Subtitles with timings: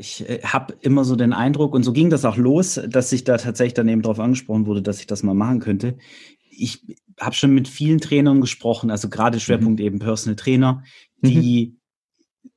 [0.00, 3.24] ich äh, habe immer so den Eindruck, und so ging das auch los, dass ich
[3.24, 5.98] da tatsächlich dann eben darauf angesprochen wurde, dass ich das mal machen könnte.
[6.50, 6.82] Ich
[7.20, 9.40] habe schon mit vielen Trainern gesprochen, also gerade mhm.
[9.40, 9.86] Schwerpunkt mhm.
[9.86, 10.82] eben Personal Trainer,
[11.18, 11.76] die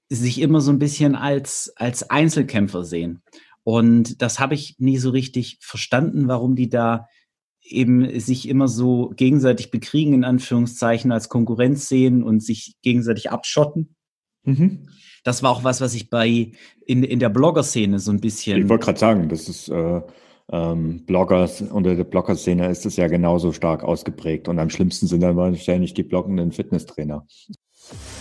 [0.09, 0.15] mhm.
[0.15, 3.21] sich immer so ein bisschen als, als Einzelkämpfer sehen.
[3.63, 7.07] Und das habe ich nie so richtig verstanden, warum die da
[7.61, 13.95] eben sich immer so gegenseitig bekriegen, in Anführungszeichen, als Konkurrenz sehen und sich gegenseitig abschotten.
[14.43, 14.89] Mhm.
[15.23, 16.51] Das war auch was, was ich bei
[16.85, 18.61] in, in der Blogger-Szene so ein bisschen.
[18.61, 20.01] Ich wollte gerade sagen, das ist äh,
[20.51, 24.47] ähm, Bloggers, unter der Blogger-Szene ist es ja genauso stark ausgeprägt.
[24.47, 27.25] Und am schlimmsten sind dann wahrscheinlich die bloggenden Fitnesstrainer.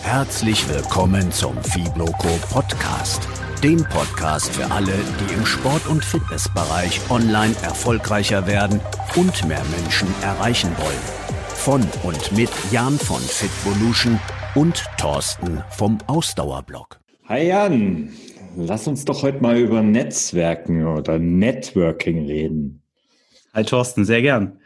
[0.01, 3.27] Herzlich willkommen zum Fibloco Podcast,
[3.63, 8.79] dem Podcast für alle, die im Sport- und Fitnessbereich online erfolgreicher werden
[9.15, 11.23] und mehr Menschen erreichen wollen.
[11.55, 14.19] Von und mit Jan von Fitvolution
[14.55, 16.99] und Thorsten vom Ausdauerblog.
[17.25, 18.09] Hi Jan,
[18.55, 22.83] lass uns doch heute mal über Netzwerken oder Networking reden.
[23.53, 24.59] Hi Thorsten, sehr gern.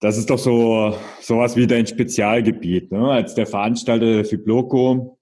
[0.00, 3.10] Das ist doch so sowas wie dein Spezialgebiet, ne?
[3.10, 5.18] Als der Veranstalter für Bloco.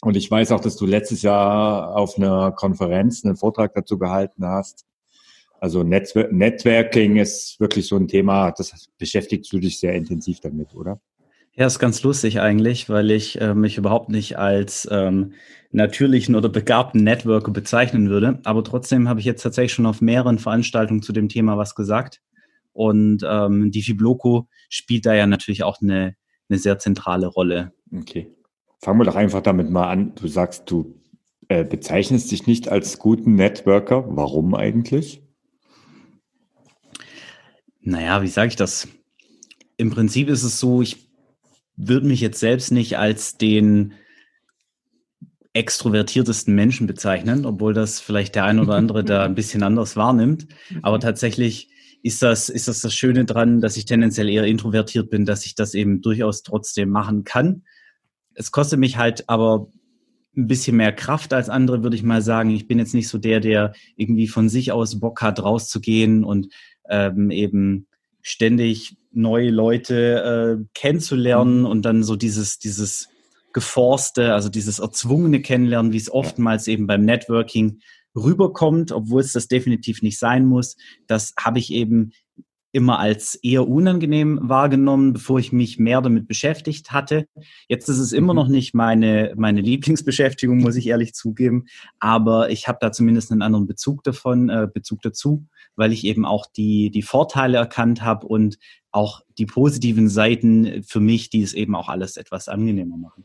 [0.00, 4.46] Und ich weiß auch, dass du letztes Jahr auf einer Konferenz einen Vortrag dazu gehalten
[4.46, 4.86] hast.
[5.60, 10.74] Also Netzwer Networking ist wirklich so ein Thema, das beschäftigst du dich sehr intensiv damit,
[10.74, 10.98] oder?
[11.54, 15.34] Ja, ist ganz lustig eigentlich, weil ich äh, mich überhaupt nicht als ähm,
[15.72, 18.40] natürlichen oder begabten Networker bezeichnen würde.
[18.44, 22.20] Aber trotzdem habe ich jetzt tatsächlich schon auf mehreren Veranstaltungen zu dem Thema was gesagt.
[22.72, 26.14] Und ähm, die Fibloco spielt da ja natürlich auch eine,
[26.48, 27.72] eine sehr zentrale Rolle.
[27.92, 28.32] Okay.
[28.78, 30.14] Fangen wir doch einfach damit mal an.
[30.14, 31.00] Du sagst, du
[31.48, 34.04] äh, bezeichnest dich nicht als guten Networker.
[34.06, 35.22] Warum eigentlich?
[37.82, 38.88] Naja, wie sage ich das?
[39.76, 41.09] Im Prinzip ist es so, ich
[41.88, 43.94] würde mich jetzt selbst nicht als den
[45.52, 50.46] extrovertiertesten Menschen bezeichnen, obwohl das vielleicht der ein oder andere da ein bisschen anders wahrnimmt.
[50.82, 51.02] Aber mhm.
[51.02, 51.70] tatsächlich
[52.02, 55.54] ist das, ist das das Schöne dran, dass ich tendenziell eher introvertiert bin, dass ich
[55.54, 57.64] das eben durchaus trotzdem machen kann.
[58.34, 59.68] Es kostet mich halt aber
[60.36, 62.50] ein bisschen mehr Kraft als andere, würde ich mal sagen.
[62.50, 66.48] Ich bin jetzt nicht so der, der irgendwie von sich aus Bock hat, rauszugehen und
[66.88, 67.88] ähm, eben
[68.22, 71.66] ständig neue Leute äh, kennenzulernen mhm.
[71.66, 73.08] und dann so dieses, dieses
[73.52, 77.80] geforste, also dieses erzwungene Kennenlernen, wie es oftmals eben beim Networking
[78.16, 80.76] rüberkommt, obwohl es das definitiv nicht sein muss.
[81.06, 82.12] Das habe ich eben
[82.72, 87.26] immer als eher unangenehm wahrgenommen, bevor ich mich mehr damit beschäftigt hatte.
[87.68, 88.38] Jetzt ist es immer mhm.
[88.38, 91.66] noch nicht meine, meine Lieblingsbeschäftigung, muss ich ehrlich zugeben,
[91.98, 96.24] aber ich habe da zumindest einen anderen Bezug davon, äh, Bezug dazu, weil ich eben
[96.24, 98.58] auch die, die Vorteile erkannt habe und
[98.92, 103.24] auch die positiven Seiten für mich, die es eben auch alles etwas angenehmer machen.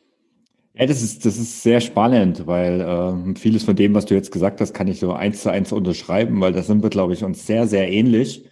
[0.78, 4.32] Ja, das ist, das ist sehr spannend, weil äh, vieles von dem, was du jetzt
[4.32, 7.24] gesagt hast, kann ich so eins zu eins unterschreiben, weil da sind wir, glaube ich,
[7.24, 8.44] uns sehr, sehr ähnlich.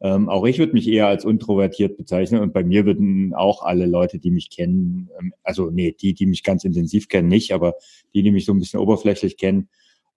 [0.00, 3.86] Ähm, auch ich würde mich eher als introvertiert bezeichnen und bei mir würden auch alle
[3.86, 7.74] Leute, die mich kennen, ähm, also nee, die, die mich ganz intensiv kennen, nicht, aber
[8.14, 9.68] die, die mich so ein bisschen oberflächlich kennen,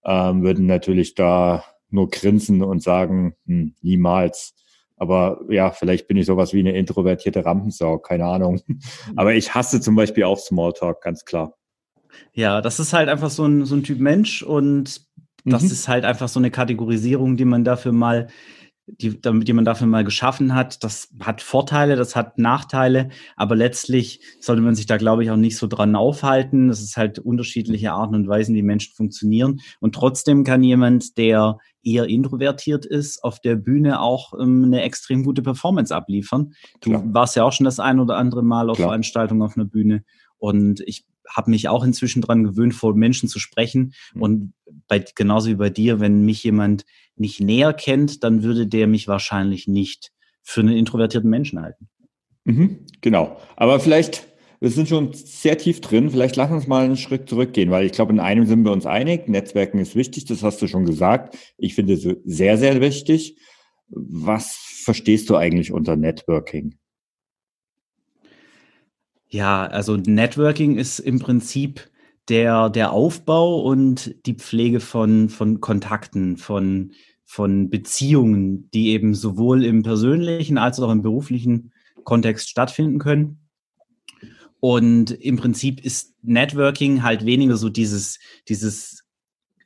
[0.04, 4.54] ähm, würden natürlich da nur grinsen und sagen, hm, niemals.
[4.96, 8.60] Aber ja, vielleicht bin ich sowas wie eine introvertierte Rampensau, keine Ahnung.
[9.16, 11.56] Aber ich hasse zum Beispiel auch Smalltalk, ganz klar.
[12.34, 15.02] Ja, das ist halt einfach so ein, so ein Typ Mensch und
[15.44, 15.70] das mhm.
[15.70, 18.28] ist halt einfach so eine Kategorisierung, die man dafür mal
[18.86, 20.82] die, die man dafür mal geschaffen hat.
[20.82, 25.36] Das hat Vorteile, das hat Nachteile, aber letztlich sollte man sich da, glaube ich, auch
[25.36, 26.68] nicht so dran aufhalten.
[26.68, 29.60] Das ist halt unterschiedliche Arten und Weisen, wie Menschen funktionieren.
[29.80, 35.24] Und trotzdem kann jemand, der eher introvertiert ist, auf der Bühne auch ähm, eine extrem
[35.24, 36.54] gute Performance abliefern.
[36.80, 37.04] Du Klar.
[37.06, 38.90] warst ja auch schon das ein oder andere Mal auf Klar.
[38.90, 40.04] Veranstaltungen auf einer Bühne.
[40.38, 43.94] Und ich habe mich auch inzwischen dran gewöhnt, vor Menschen zu sprechen.
[44.14, 44.22] Mhm.
[44.22, 44.52] Und
[44.88, 46.84] bei, genauso wie bei dir, wenn mich jemand
[47.22, 50.12] nicht näher kennt, dann würde der mich wahrscheinlich nicht
[50.42, 51.88] für einen introvertierten Menschen halten.
[52.44, 53.38] Mhm, genau.
[53.56, 54.26] Aber vielleicht,
[54.60, 57.92] wir sind schon sehr tief drin, vielleicht lass uns mal einen Schritt zurückgehen, weil ich
[57.92, 61.38] glaube, in einem sind wir uns einig, Netzwerken ist wichtig, das hast du schon gesagt.
[61.56, 63.38] Ich finde es sehr, sehr wichtig.
[63.88, 66.76] Was verstehst du eigentlich unter Networking?
[69.28, 71.88] Ja, also Networking ist im Prinzip
[72.28, 76.92] der, der Aufbau und die Pflege von, von Kontakten, von,
[77.32, 81.72] von Beziehungen, die eben sowohl im persönlichen als auch im beruflichen
[82.04, 83.48] Kontext stattfinden können.
[84.60, 88.18] Und im Prinzip ist Networking halt weniger so dieses,
[88.50, 89.04] dieses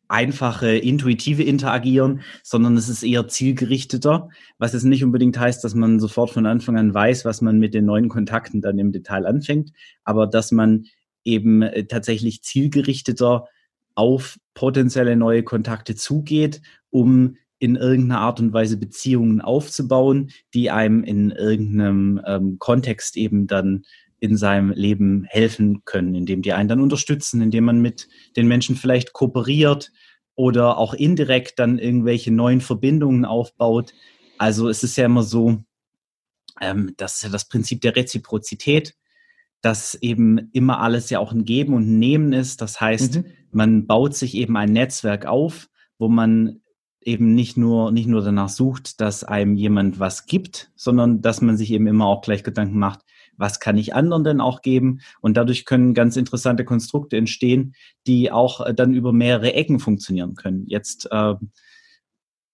[0.06, 4.28] einfache, intuitive Interagieren, sondern es ist eher zielgerichteter,
[4.58, 7.74] was jetzt nicht unbedingt heißt, dass man sofort von Anfang an weiß, was man mit
[7.74, 9.72] den neuen Kontakten dann im Detail anfängt,
[10.04, 10.84] aber dass man
[11.24, 13.48] eben äh, tatsächlich zielgerichteter
[13.96, 21.02] auf potenzielle neue Kontakte zugeht, um in irgendeiner Art und Weise Beziehungen aufzubauen, die einem
[21.04, 23.84] in irgendeinem ähm, Kontext eben dann
[24.18, 28.76] in seinem Leben helfen können, indem die einen dann unterstützen, indem man mit den Menschen
[28.76, 29.92] vielleicht kooperiert
[30.34, 33.92] oder auch indirekt dann irgendwelche neuen Verbindungen aufbaut.
[34.38, 35.62] Also es ist ja immer so,
[36.60, 38.94] ähm, das ist ja das Prinzip der Reziprozität,
[39.62, 42.60] dass eben immer alles ja auch ein Geben und ein Nehmen ist.
[42.60, 43.24] Das heißt, mhm.
[43.50, 45.68] man baut sich eben ein Netzwerk auf,
[45.98, 46.60] wo man
[47.06, 51.56] eben nicht nur, nicht nur danach sucht, dass einem jemand was gibt, sondern dass man
[51.56, 53.00] sich eben immer auch gleich Gedanken macht,
[53.38, 55.00] was kann ich anderen denn auch geben?
[55.20, 57.74] Und dadurch können ganz interessante Konstrukte entstehen,
[58.06, 60.64] die auch äh, dann über mehrere Ecken funktionieren können.
[60.66, 61.34] Jetzt, äh,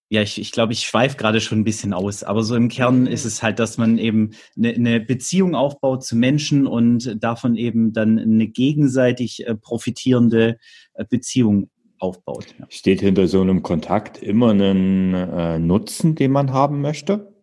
[0.09, 3.01] ja, ich, ich glaube, ich schweife gerade schon ein bisschen aus, aber so im Kern
[3.01, 3.07] mhm.
[3.07, 7.93] ist es halt, dass man eben eine, eine Beziehung aufbaut zu Menschen und davon eben
[7.93, 10.57] dann eine gegenseitig äh, profitierende
[10.93, 11.69] äh, Beziehung
[12.03, 12.53] aufbaut.
[12.59, 12.65] Ja.
[12.69, 17.33] Steht hinter so einem Kontakt immer ein äh, Nutzen, den man haben möchte?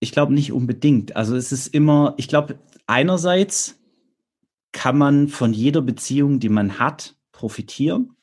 [0.00, 1.16] Ich glaube nicht unbedingt.
[1.16, 3.78] Also es ist immer, ich glaube, einerseits
[4.72, 8.16] kann man von jeder Beziehung, die man hat, profitieren.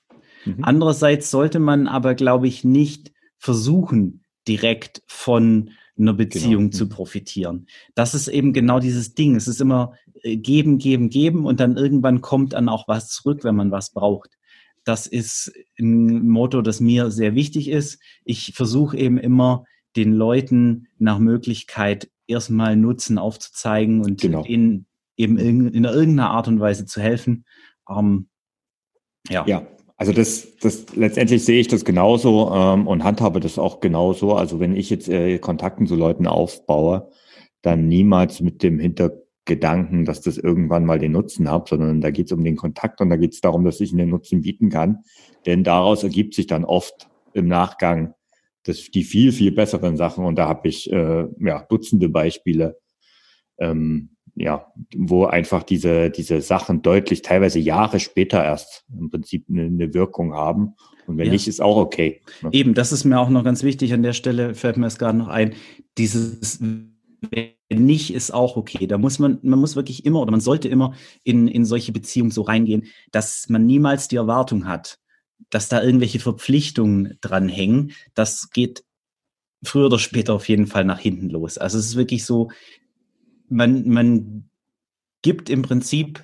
[0.46, 0.58] Mhm.
[0.64, 6.78] Andererseits sollte man aber, glaube ich, nicht versuchen, direkt von einer Beziehung genau.
[6.78, 6.90] zu mhm.
[6.90, 7.68] profitieren.
[7.96, 9.36] Das ist eben genau dieses Ding.
[9.36, 13.56] Es ist immer geben, geben, geben und dann irgendwann kommt dann auch was zurück, wenn
[13.56, 14.38] man was braucht.
[14.84, 18.00] Das ist ein Motto, das mir sehr wichtig ist.
[18.24, 19.66] Ich versuche eben immer
[19.96, 24.44] den Leuten nach Möglichkeit erstmal Nutzen aufzuzeigen und genau.
[24.46, 24.88] ihnen
[25.18, 27.46] eben in, in irgendeiner Art und Weise zu helfen.
[27.90, 28.28] Ähm,
[29.30, 29.46] ja.
[29.46, 29.68] ja,
[29.98, 34.34] also das, das letztendlich sehe ich das genauso ähm, und handhabe das auch genauso.
[34.34, 37.12] Also wenn ich jetzt äh, Kontakten zu Leuten aufbaue,
[37.62, 38.80] dann niemals mit dem
[39.48, 43.02] Hintergedanken, dass das irgendwann mal den Nutzen hat, sondern da geht es um den Kontakt
[43.02, 45.00] und da geht es darum, dass ich den Nutzen bieten kann.
[45.46, 48.14] Denn daraus ergibt sich dann oft im Nachgang
[48.64, 50.26] das, die viel, viel besseren Sachen.
[50.26, 52.78] Und da habe ich äh, ja, Dutzende Beispiele,
[53.58, 59.64] ähm, ja, wo einfach diese, diese Sachen deutlich, teilweise Jahre später erst im Prinzip eine,
[59.64, 60.76] eine Wirkung haben.
[61.08, 61.32] Und wenn ja.
[61.34, 62.22] nicht, ist auch okay.
[62.44, 62.50] Ne?
[62.54, 65.18] Eben, das ist mir auch noch ganz wichtig an der Stelle, fällt mir es gerade
[65.18, 65.56] noch ein,
[65.98, 66.60] dieses
[67.80, 68.88] nicht, ist auch okay.
[68.88, 72.32] Da muss man, man muss wirklich immer oder man sollte immer in, in solche Beziehungen
[72.32, 75.00] so reingehen, dass man niemals die Erwartung hat,
[75.50, 78.84] dass da irgendwelche Verpflichtungen dranhängen, das geht
[79.64, 81.58] früher oder später auf jeden Fall nach hinten los.
[81.58, 82.52] Also es ist wirklich so,
[83.48, 84.50] man, man
[85.22, 86.24] gibt im Prinzip,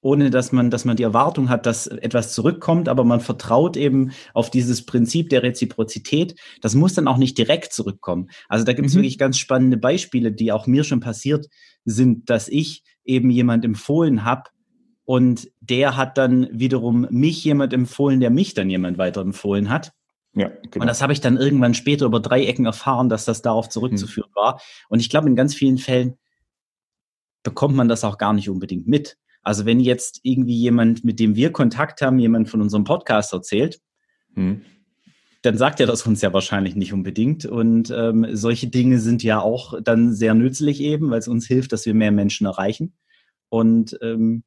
[0.00, 4.12] ohne dass man, dass man die Erwartung hat, dass etwas zurückkommt, aber man vertraut eben
[4.34, 6.38] auf dieses Prinzip der Reziprozität.
[6.60, 8.30] Das muss dann auch nicht direkt zurückkommen.
[8.48, 8.98] Also da gibt es mhm.
[8.98, 11.46] wirklich ganz spannende Beispiele, die auch mir schon passiert
[11.84, 14.44] sind, dass ich eben jemand empfohlen habe,
[15.10, 19.90] und der hat dann wiederum mich jemand empfohlen, der mich dann jemand weiter empfohlen hat.
[20.34, 20.82] Ja, genau.
[20.82, 24.28] Und das habe ich dann irgendwann später über drei Ecken erfahren, dass das darauf zurückzuführen
[24.28, 24.36] hm.
[24.36, 24.60] war.
[24.88, 26.16] Und ich glaube, in ganz vielen Fällen
[27.42, 29.16] bekommt man das auch gar nicht unbedingt mit.
[29.42, 33.80] Also wenn jetzt irgendwie jemand, mit dem wir Kontakt haben, jemand von unserem Podcast erzählt,
[34.34, 34.62] hm.
[35.42, 37.46] dann sagt er das uns ja wahrscheinlich nicht unbedingt.
[37.46, 41.72] Und ähm, solche Dinge sind ja auch dann sehr nützlich eben, weil es uns hilft,
[41.72, 42.94] dass wir mehr Menschen erreichen.
[43.48, 44.44] Und ähm,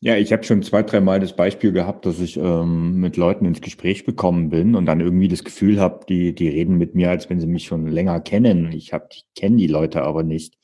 [0.00, 0.16] ja.
[0.16, 3.60] Ich habe schon zwei, drei Mal das Beispiel gehabt, dass ich ähm, mit Leuten ins
[3.60, 7.30] Gespräch bekommen bin und dann irgendwie das Gefühl habe, die, die reden mit mir, als
[7.30, 8.72] wenn sie mich schon länger kennen.
[8.72, 10.58] Ich hab, ich kenne die Leute aber nicht.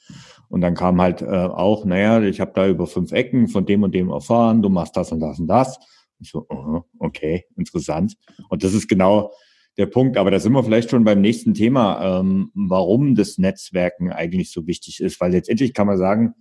[0.48, 3.82] Und dann kam halt äh, auch, naja, ich habe da über fünf Ecken von dem
[3.82, 5.78] und dem erfahren, du machst das und das und das.
[6.20, 8.16] Ich so, uh, okay, interessant.
[8.48, 9.32] Und das ist genau
[9.78, 10.16] der Punkt.
[10.16, 14.66] Aber da sind wir vielleicht schon beim nächsten Thema, ähm, warum das Netzwerken eigentlich so
[14.66, 15.20] wichtig ist.
[15.20, 16.34] Weil letztendlich kann man sagen,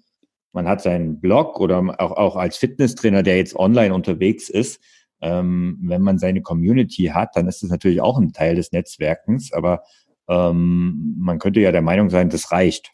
[0.53, 4.81] man hat seinen Blog oder auch, auch als Fitnesstrainer, der jetzt online unterwegs ist,
[5.22, 9.53] ähm, wenn man seine Community hat, dann ist das natürlich auch ein Teil des Netzwerkens,
[9.53, 9.84] aber
[10.27, 12.91] ähm, man könnte ja der Meinung sein, das reicht.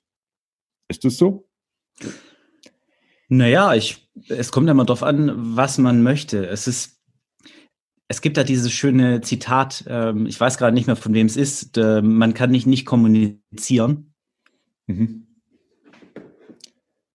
[0.89, 1.47] Ist das so?
[3.29, 6.45] Naja, ich, es kommt immer darauf an, was man möchte.
[6.47, 7.01] Es ist,
[8.07, 11.35] es gibt da dieses schöne Zitat, ähm, ich weiß gerade nicht mehr, von wem es
[11.37, 14.13] ist, äh, man kann nicht nicht kommunizieren.
[14.87, 15.26] Mhm.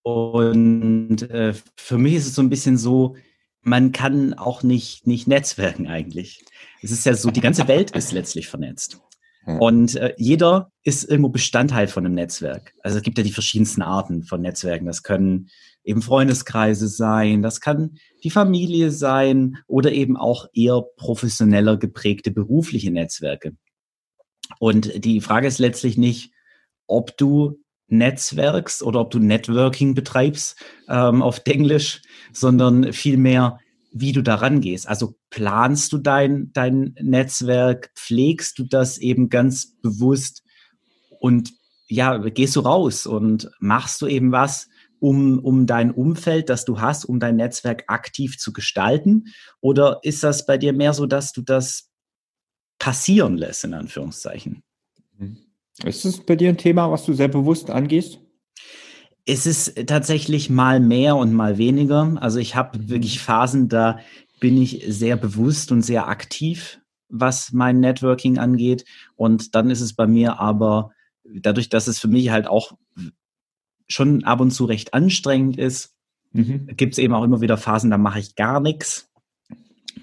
[0.03, 3.17] Und äh, für mich ist es so ein bisschen so,
[3.61, 6.45] man kann auch nicht, nicht netzwerken eigentlich.
[6.83, 9.01] Es ist ja so, die ganze Welt ist letztlich vernetzt.
[9.45, 12.75] Und äh, jeder ist irgendwo Bestandteil von einem Netzwerk.
[12.81, 14.87] Also es gibt ja die verschiedensten Arten von Netzwerken.
[14.87, 15.49] Das können
[15.83, 22.93] eben Freundeskreise sein, das kann die Familie sein oder eben auch eher professioneller geprägte berufliche
[22.93, 23.57] Netzwerke.
[24.61, 26.33] Und die Frage ist letztlich nicht,
[26.87, 27.59] ob du
[27.93, 30.57] Netzwerks oder ob du Networking betreibst
[30.89, 33.59] ähm, auf Englisch, sondern vielmehr,
[33.93, 34.89] wie du daran gehst.
[34.89, 40.43] Also planst du dein, dein Netzwerk, pflegst du das eben ganz bewusst
[41.21, 41.53] und
[41.87, 44.69] ja, gehst du raus und machst du eben was,
[44.99, 49.25] um, um dein Umfeld, das du hast, um dein Netzwerk aktiv zu gestalten?
[49.61, 51.91] Oder ist das bei dir mehr so, dass du das
[52.79, 54.63] passieren lässt, in Anführungszeichen?
[55.81, 55.89] Mhm.
[55.89, 58.21] Ist es bei dir ein Thema, was du sehr bewusst angehst?
[59.25, 62.17] Es ist tatsächlich mal mehr und mal weniger.
[62.21, 62.89] Also ich habe mhm.
[62.89, 63.99] wirklich Phasen, da
[64.41, 68.85] bin ich sehr bewusst und sehr aktiv, was mein Networking angeht.
[69.15, 70.91] Und dann ist es bei mir aber
[71.25, 72.73] dadurch, dass es für mich halt auch
[73.87, 75.95] schon ab und zu recht anstrengend ist,
[76.33, 76.67] mhm.
[76.77, 79.12] gibt es eben auch immer wieder Phasen, da mache ich gar nichts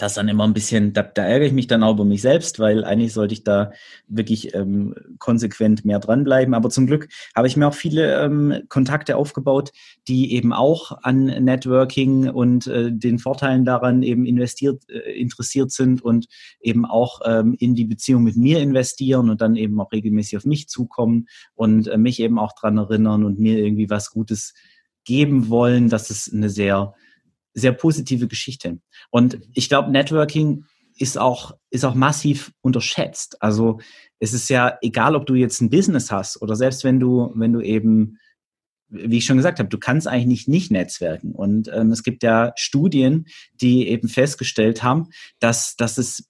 [0.02, 2.60] das dann immer ein bisschen, da, da ärgere ich mich dann auch über mich selbst,
[2.60, 3.72] weil eigentlich sollte ich da
[4.08, 6.54] wirklich ähm, konsequent mehr dranbleiben.
[6.54, 9.72] Aber zum Glück habe ich mir auch viele ähm, Kontakte aufgebaut,
[10.08, 16.02] die eben auch an Networking und äh, den Vorteilen daran eben investiert, äh, interessiert sind
[16.02, 16.28] und
[16.62, 20.46] eben auch ähm, in die Beziehung mit mir investieren und dann eben auch regelmäßig auf
[20.46, 24.54] mich zukommen und äh, mich eben auch dran erinnern und mir irgendwie was Gutes
[25.04, 25.90] geben wollen.
[25.90, 26.94] Das ist eine sehr
[27.54, 28.80] sehr positive Geschichte.
[29.10, 30.66] Und ich glaube, Networking
[30.98, 33.42] ist auch, ist auch massiv unterschätzt.
[33.42, 33.80] Also
[34.20, 37.54] es ist ja egal, ob du jetzt ein Business hast oder selbst wenn du, wenn
[37.54, 38.18] du eben,
[38.90, 41.32] wie ich schon gesagt habe, du kannst eigentlich nicht, nicht netzwerken.
[41.32, 46.28] Und ähm, es gibt ja Studien, die eben festgestellt haben, dass, dass es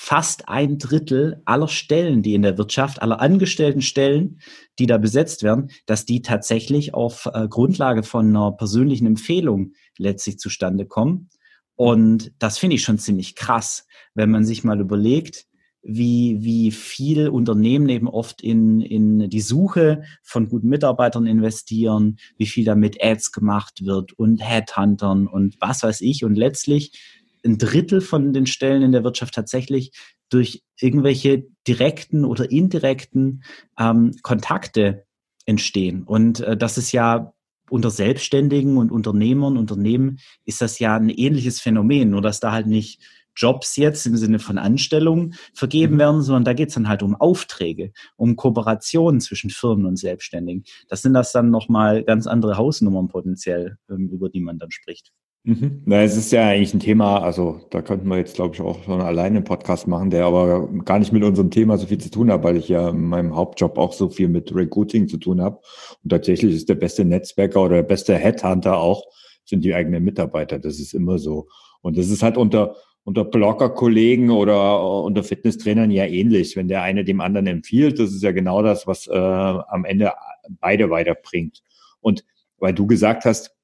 [0.00, 4.40] fast ein Drittel aller Stellen, die in der Wirtschaft, aller angestellten Stellen,
[4.78, 10.38] die da besetzt werden, dass die tatsächlich auf äh, Grundlage von einer persönlichen Empfehlung letztlich
[10.38, 11.30] zustande kommen.
[11.74, 15.46] Und das finde ich schon ziemlich krass, wenn man sich mal überlegt,
[15.82, 22.46] wie, wie viel Unternehmen eben oft in, in die Suche von guten Mitarbeitern investieren, wie
[22.46, 26.24] viel damit Ads gemacht wird und Headhuntern und was weiß ich.
[26.24, 29.92] Und letztlich ein Drittel von den Stellen in der Wirtschaft tatsächlich
[30.28, 33.42] durch irgendwelche direkten oder indirekten
[33.78, 35.04] ähm, Kontakte
[35.46, 36.02] entstehen.
[36.02, 37.32] Und äh, das ist ja
[37.70, 42.66] unter Selbstständigen und Unternehmern, Unternehmen ist das ja ein ähnliches Phänomen, nur dass da halt
[42.66, 43.00] nicht
[43.38, 45.98] Jobs jetzt im Sinne von Anstellungen vergeben mhm.
[45.98, 50.64] werden, sondern da geht es dann halt um Aufträge, um Kooperationen zwischen Firmen und Selbstständigen.
[50.88, 55.12] Das sind das dann nochmal ganz andere Hausnummern potenziell, ähm, über die man dann spricht.
[55.48, 55.80] Mhm.
[55.86, 58.84] Na, es ist ja eigentlich ein Thema, also da könnten wir jetzt, glaube ich, auch
[58.84, 62.10] schon alleine einen Podcast machen, der aber gar nicht mit unserem Thema so viel zu
[62.10, 65.40] tun hat, weil ich ja in meinem Hauptjob auch so viel mit Recruiting zu tun
[65.40, 65.58] habe.
[66.04, 69.06] Und tatsächlich ist der beste Netzwerker oder der beste Headhunter auch,
[69.46, 70.58] sind die eigenen Mitarbeiter.
[70.58, 71.48] Das ist immer so.
[71.80, 76.56] Und das ist halt unter, unter Blogger-Kollegen oder unter Fitnesstrainern ja ähnlich.
[76.56, 80.12] Wenn der eine dem anderen empfiehlt, das ist ja genau das, was äh, am Ende
[80.60, 81.62] beide weiterbringt.
[82.02, 82.26] Und
[82.58, 83.57] weil du gesagt hast,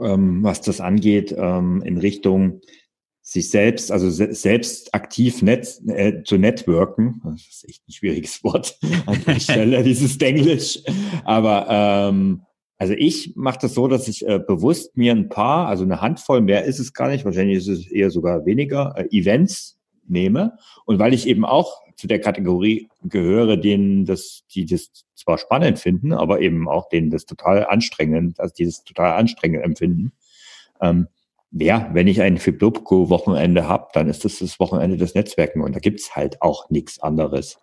[0.00, 2.60] ähm, was das angeht, ähm, in Richtung
[3.22, 7.20] sich selbst, also se selbst aktiv net, äh, zu networken.
[7.24, 10.80] Das ist echt ein schwieriges Wort an der Stelle, dieses Englisch.
[11.24, 12.42] Aber ähm,
[12.78, 16.40] also ich mache das so, dass ich äh, bewusst mir ein paar, also eine Handvoll,
[16.40, 19.78] mehr ist es gar nicht, wahrscheinlich ist es eher sogar weniger, äh, Events
[20.12, 20.58] nehme.
[20.84, 25.78] Und weil ich eben auch zu der Kategorie gehöre, denen das, die das zwar spannend
[25.78, 30.12] finden, aber eben auch denen das total anstrengend, also dieses total anstrengend empfinden.
[30.80, 31.08] Ähm,
[31.52, 35.80] ja, wenn ich ein Fiblubco-Wochenende habe, dann ist das das Wochenende des Netzwerken und da
[35.80, 37.58] gibt's halt auch nichts anderes.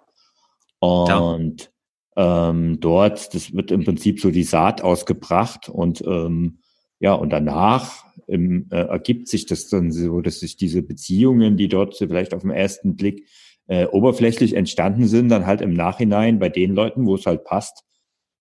[0.80, 1.72] Und
[2.16, 2.50] ja.
[2.50, 6.60] ähm, dort, das wird im Prinzip so die Saat ausgebracht und ähm,
[7.00, 11.68] ja, und danach ähm, äh, ergibt sich das dann so, dass sich diese Beziehungen, die
[11.68, 13.28] dort vielleicht auf den ersten Blick
[13.68, 17.84] äh, oberflächlich entstanden sind, dann halt im Nachhinein bei den Leuten, wo es halt passt,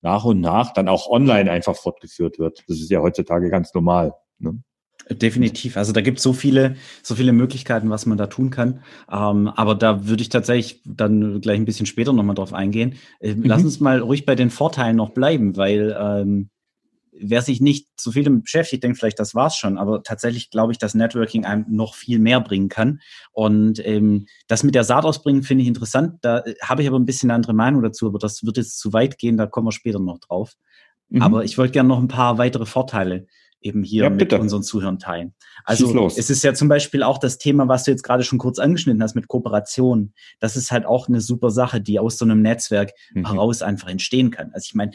[0.00, 2.64] nach und nach dann auch online einfach fortgeführt wird.
[2.68, 4.14] Das ist ja heutzutage ganz normal.
[4.38, 4.62] Ne?
[5.10, 5.76] Definitiv.
[5.76, 8.80] Also da gibt es so viele, so viele Möglichkeiten, was man da tun kann.
[9.10, 12.94] Ähm, aber da würde ich tatsächlich dann gleich ein bisschen später nochmal drauf eingehen.
[13.20, 13.44] Äh, mhm.
[13.44, 16.50] Lass uns mal ruhig bei den Vorteilen noch bleiben, weil ähm,
[17.20, 19.78] wer sich nicht so viel damit beschäftigt, denkt vielleicht, das war's schon.
[19.78, 23.00] Aber tatsächlich glaube ich, dass Networking einem noch viel mehr bringen kann.
[23.32, 26.18] Und ähm, das mit der Saat ausbringen finde ich interessant.
[26.22, 28.78] Da äh, habe ich aber ein bisschen eine andere Meinung dazu, aber das wird jetzt
[28.78, 30.54] zu weit gehen, da kommen wir später noch drauf.
[31.08, 31.22] Mhm.
[31.22, 33.26] Aber ich wollte gerne noch ein paar weitere Vorteile
[33.60, 35.34] eben hier ja, mit unseren Zuhörern teilen.
[35.64, 38.58] Also es ist ja zum Beispiel auch das Thema, was du jetzt gerade schon kurz
[38.58, 40.12] angeschnitten hast mit Kooperation.
[40.38, 43.26] Das ist halt auch eine super Sache, die aus so einem Netzwerk mhm.
[43.26, 44.52] heraus einfach entstehen kann.
[44.52, 44.92] Also ich meine,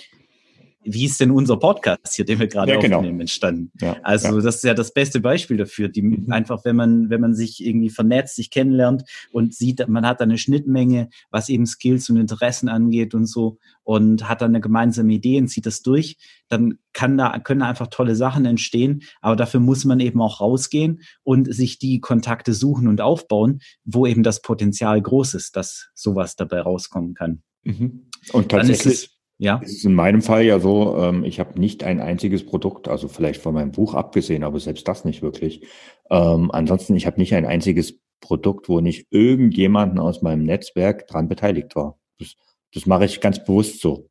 [0.85, 2.97] wie ist denn unser Podcast hier, den wir gerade ja, genau.
[2.97, 3.71] aufnehmen, entstanden?
[3.79, 4.41] Ja, also ja.
[4.41, 5.89] das ist ja das beste Beispiel dafür.
[5.89, 6.31] Die mhm.
[6.31, 10.37] einfach, wenn man, wenn man sich irgendwie vernetzt, sich kennenlernt und sieht, man hat eine
[10.37, 15.39] Schnittmenge, was eben Skills und Interessen angeht und so und hat dann eine gemeinsame Idee
[15.39, 16.17] und zieht das durch,
[16.49, 19.03] dann kann da, können da einfach tolle Sachen entstehen.
[19.21, 24.05] Aber dafür muss man eben auch rausgehen und sich die Kontakte suchen und aufbauen, wo
[24.05, 27.41] eben das Potenzial groß ist, dass sowas dabei rauskommen kann.
[27.63, 28.09] Mhm.
[28.31, 29.12] Und tatsächlich
[29.43, 29.59] ja.
[29.61, 33.09] Es ist in meinem Fall ja so, ähm, ich habe nicht ein einziges Produkt, also
[33.09, 35.67] vielleicht von meinem Buch abgesehen, aber selbst das nicht wirklich.
[36.09, 41.27] Ähm, ansonsten, ich habe nicht ein einziges Produkt, wo nicht irgendjemanden aus meinem Netzwerk dran
[41.27, 41.99] beteiligt war.
[42.19, 42.35] Das,
[42.73, 44.09] das mache ich ganz bewusst so.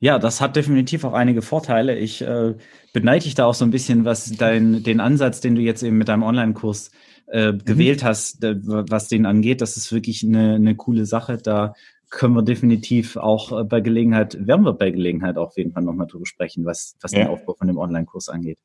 [0.00, 1.98] Ja, das hat definitiv auch einige Vorteile.
[1.98, 2.54] Ich äh,
[2.94, 5.98] beneide dich da auch so ein bisschen, was dein, den Ansatz, den du jetzt eben
[5.98, 6.92] mit deinem Online-Kurs
[7.26, 7.58] äh, mhm.
[7.58, 9.60] gewählt hast, was den angeht.
[9.60, 11.36] Das ist wirklich eine, eine coole Sache.
[11.36, 11.74] Da
[12.10, 15.82] können wir definitiv auch äh, bei Gelegenheit, werden wir bei Gelegenheit auch auf jeden Fall
[15.82, 17.20] nochmal drüber sprechen, was, was ja.
[17.20, 18.58] den Aufbau von dem Online-Kurs angeht.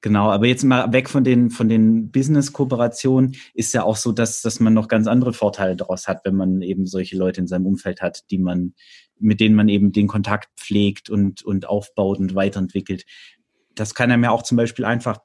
[0.00, 4.42] Genau, aber jetzt mal weg von den, von den Business-Kooperationen ist ja auch so, dass,
[4.42, 7.64] dass man noch ganz andere Vorteile daraus hat, wenn man eben solche Leute in seinem
[7.64, 8.74] Umfeld hat, die man,
[9.18, 13.06] mit denen man eben den Kontakt pflegt und, und aufbaut und weiterentwickelt.
[13.74, 15.20] Das kann einem ja auch zum Beispiel einfach,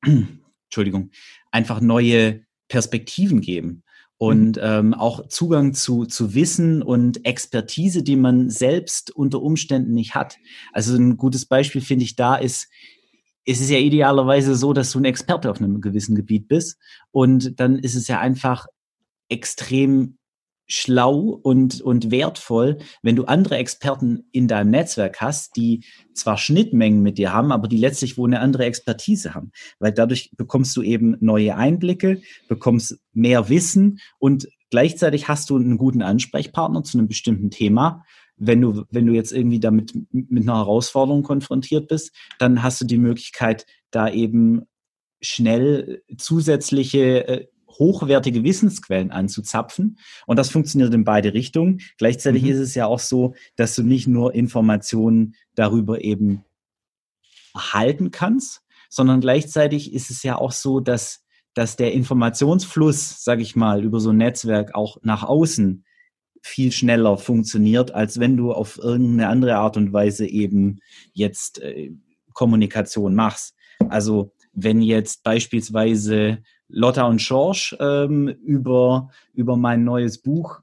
[0.02, 1.10] Entschuldigung,
[1.50, 3.82] einfach neue Perspektiven geben
[4.18, 4.62] und mhm.
[4.62, 10.36] ähm, auch Zugang zu, zu Wissen und Expertise, die man selbst unter Umständen nicht hat.
[10.72, 12.68] Also ein gutes Beispiel finde ich da ist,
[13.44, 16.78] es ist ja idealerweise so, dass du ein Experte auf einem gewissen Gebiet bist
[17.12, 18.66] und dann ist es ja einfach
[19.28, 20.18] extrem
[20.66, 27.02] schlau und, und wertvoll, wenn du andere Experten in deinem Netzwerk hast, die zwar Schnittmengen
[27.02, 29.52] mit dir haben, aber die letztlich wohl eine andere Expertise haben.
[29.78, 35.78] Weil dadurch bekommst du eben neue Einblicke, bekommst mehr Wissen und gleichzeitig hast du einen
[35.78, 38.04] guten Ansprechpartner zu einem bestimmten Thema.
[38.36, 42.84] Wenn du, wenn du jetzt irgendwie damit mit einer Herausforderung konfrontiert bist, dann hast du
[42.84, 44.62] die Möglichkeit, da eben
[45.22, 47.46] schnell zusätzliche äh,
[47.78, 49.98] hochwertige Wissensquellen anzuzapfen.
[50.26, 51.80] Und das funktioniert in beide Richtungen.
[51.98, 52.50] Gleichzeitig mhm.
[52.50, 56.44] ist es ja auch so, dass du nicht nur Informationen darüber eben
[57.54, 63.56] erhalten kannst, sondern gleichzeitig ist es ja auch so, dass, dass der Informationsfluss, sage ich
[63.56, 65.84] mal, über so ein Netzwerk auch nach außen
[66.42, 70.78] viel schneller funktioniert, als wenn du auf irgendeine andere Art und Weise eben
[71.12, 71.90] jetzt äh,
[72.34, 73.54] Kommunikation machst.
[73.88, 80.60] Also wenn jetzt beispielsweise Lotta und George ähm, über, über mein neues Buch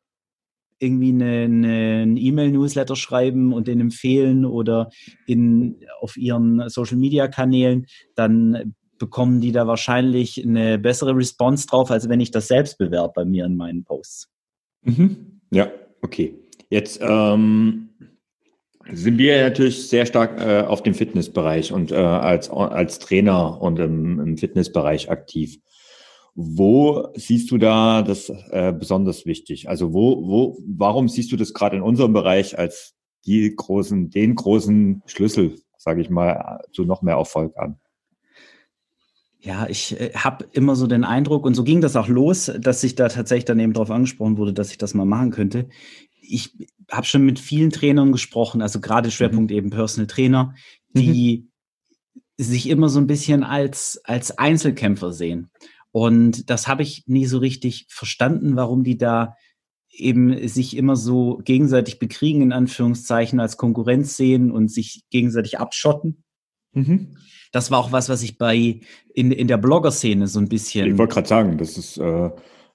[0.80, 4.90] irgendwie einen eine E-Mail-Newsletter schreiben und den empfehlen oder
[5.26, 7.86] in, auf ihren Social-Media-Kanälen,
[8.16, 13.14] dann bekommen die da wahrscheinlich eine bessere Response drauf, als wenn ich das selbst bewerbe
[13.16, 14.30] bei mir in meinen Posts.
[14.84, 15.42] Mhm.
[15.52, 16.36] Ja, okay.
[16.70, 17.90] Jetzt ähm,
[18.92, 23.80] sind wir natürlich sehr stark äh, auf dem Fitnessbereich und äh, als, als Trainer und
[23.80, 25.60] im, im Fitnessbereich aktiv.
[26.36, 29.70] Wo siehst du da das äh, besonders wichtig?
[29.70, 34.36] Also wo, wo, warum siehst du das gerade in unserem Bereich als die großen, den
[34.36, 37.80] großen Schlüssel, sage ich mal, zu noch mehr Erfolg an?
[39.40, 42.84] Ja, ich äh, habe immer so den Eindruck, und so ging das auch los, dass
[42.84, 45.68] ich da tatsächlich dann eben darauf angesprochen wurde, dass ich das mal machen könnte.
[46.22, 46.56] Ich
[46.90, 49.58] habe schon mit vielen Trainern gesprochen, also gerade Schwerpunkt mhm.
[49.58, 50.56] eben Personal Trainer,
[50.94, 51.50] die
[52.38, 52.44] mhm.
[52.44, 55.52] sich immer so ein bisschen als, als Einzelkämpfer sehen.
[55.94, 59.36] Und das habe ich nie so richtig verstanden, warum die da
[59.92, 66.24] eben sich immer so gegenseitig bekriegen, in Anführungszeichen, als Konkurrenz sehen und sich gegenseitig abschotten.
[66.74, 67.18] Mhm.
[67.52, 68.80] Das war auch was, was ich bei
[69.14, 70.88] in, in der Blogger-Szene so ein bisschen.
[70.88, 72.32] Ich wollte gerade sagen, das ist äh,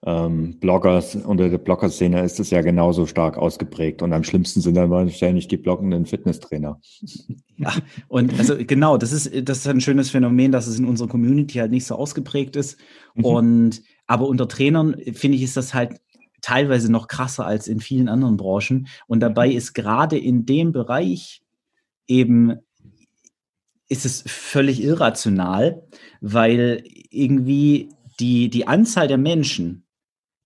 [0.07, 4.01] ähm, Bloggers, unter der Blogger-Szene ist es ja genauso stark ausgeprägt.
[4.01, 6.81] Und am schlimmsten sind dann wahrscheinlich die bloggenden Fitnesstrainer.
[7.61, 7.73] Ja,
[8.07, 11.59] und also genau, das ist, das ist ein schönes Phänomen, dass es in unserer Community
[11.59, 12.79] halt nicht so ausgeprägt ist.
[13.17, 13.25] Mhm.
[13.25, 16.01] Und aber unter Trainern, finde ich, ist das halt
[16.41, 18.87] teilweise noch krasser als in vielen anderen Branchen.
[19.09, 21.43] Und dabei ist gerade in dem Bereich
[22.07, 22.55] eben
[23.89, 25.83] ist es völlig irrational,
[26.21, 27.89] weil irgendwie
[28.21, 29.85] die, die Anzahl der Menschen,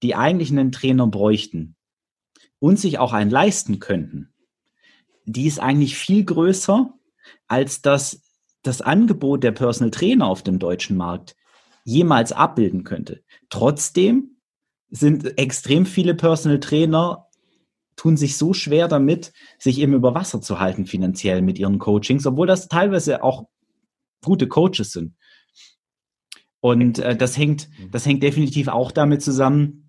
[0.02, 1.76] die eigentlich einen Trainer bräuchten
[2.58, 4.32] und sich auch einen leisten könnten,
[5.24, 6.92] die ist eigentlich viel größer,
[7.46, 8.22] als dass
[8.62, 11.36] das Angebot der Personal Trainer auf dem deutschen Markt
[11.84, 13.22] jemals abbilden könnte.
[13.48, 14.36] Trotzdem
[14.90, 17.26] sind extrem viele Personal Trainer
[17.96, 22.26] tun sich so schwer damit, sich eben über Wasser zu halten finanziell mit ihren Coachings,
[22.26, 23.48] obwohl das teilweise auch
[24.24, 25.14] gute Coaches sind.
[26.60, 29.81] Und äh, das hängt, das hängt definitiv auch damit zusammen,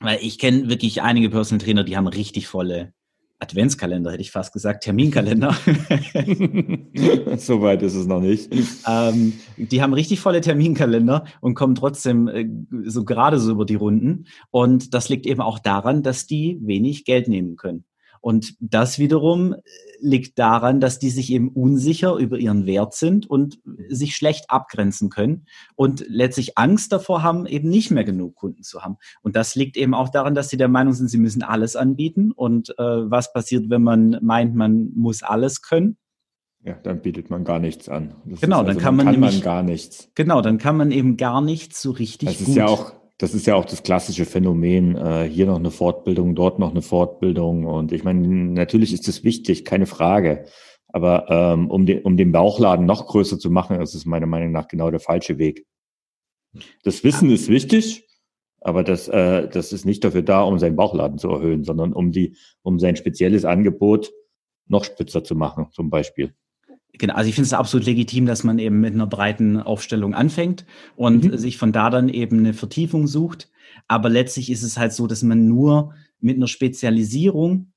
[0.00, 2.92] weil ich kenne wirklich einige Personal Trainer, die haben richtig volle
[3.40, 5.54] Adventskalender hätte ich fast gesagt, Terminkalender.
[7.38, 8.52] Soweit ist es noch nicht.
[8.86, 12.46] Ähm, die haben richtig volle Terminkalender und kommen trotzdem äh,
[12.84, 14.26] so gerade so über die Runden.
[14.50, 17.84] Und das liegt eben auch daran, dass die wenig Geld nehmen können.
[18.20, 19.54] Und das wiederum
[20.00, 25.10] liegt daran, dass die sich eben unsicher über ihren Wert sind und sich schlecht abgrenzen
[25.10, 28.96] können und letztlich Angst davor haben, eben nicht mehr genug Kunden zu haben.
[29.22, 32.32] Und das liegt eben auch daran, dass sie der Meinung sind, sie müssen alles anbieten.
[32.32, 35.96] Und äh, was passiert, wenn man meint, man muss alles können?
[36.62, 38.14] Ja, dann bietet man gar nichts an.
[38.26, 40.10] Das genau, also, dann kann man, kann nämlich, man gar nichts.
[40.14, 42.48] Genau, dann kann man eben gar nichts so richtig das gut.
[42.48, 46.34] ist ja auch das ist ja auch das klassische Phänomen, äh, hier noch eine Fortbildung,
[46.34, 47.66] dort noch eine Fortbildung.
[47.66, 50.46] Und ich meine, natürlich ist das wichtig, keine Frage.
[50.88, 54.52] Aber ähm, um, den, um den Bauchladen noch größer zu machen, ist es meiner Meinung
[54.52, 55.66] nach genau der falsche Weg.
[56.82, 58.08] Das Wissen ist wichtig,
[58.58, 62.12] aber das, äh, das ist nicht dafür da, um seinen Bauchladen zu erhöhen, sondern um
[62.12, 64.10] die, um sein spezielles Angebot
[64.66, 66.32] noch spitzer zu machen, zum Beispiel.
[67.00, 70.66] Genau, also ich finde es absolut legitim, dass man eben mit einer breiten Aufstellung anfängt
[70.96, 71.38] und mhm.
[71.38, 73.48] sich von da dann eben eine Vertiefung sucht.
[73.88, 77.72] Aber letztlich ist es halt so, dass man nur mit einer Spezialisierung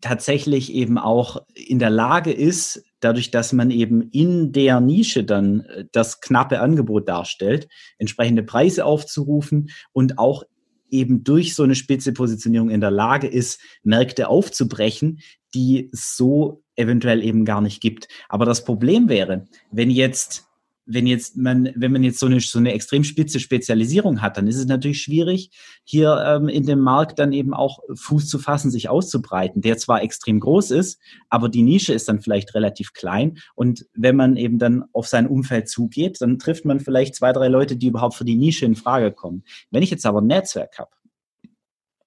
[0.00, 5.62] tatsächlich eben auch in der Lage ist, dadurch, dass man eben in der Nische dann
[5.62, 7.66] äh, das knappe Angebot darstellt,
[7.98, 10.44] entsprechende Preise aufzurufen und auch
[10.88, 15.18] eben durch so eine spitze Positionierung in der Lage ist, Märkte aufzubrechen,
[15.52, 18.08] die so eventuell eben gar nicht gibt.
[18.28, 20.46] Aber das Problem wäre, wenn jetzt
[20.84, 24.48] wenn jetzt man, wenn man jetzt so eine, so eine extrem spitze Spezialisierung hat, dann
[24.48, 25.50] ist es natürlich schwierig,
[25.84, 30.02] hier ähm, in dem Markt dann eben auch Fuß zu fassen, sich auszubreiten, der zwar
[30.02, 33.38] extrem groß ist, aber die Nische ist dann vielleicht relativ klein.
[33.54, 37.48] Und wenn man eben dann auf sein Umfeld zugeht, dann trifft man vielleicht zwei, drei
[37.48, 39.44] Leute, die überhaupt für die Nische in Frage kommen.
[39.70, 40.90] Wenn ich jetzt aber ein Netzwerk habe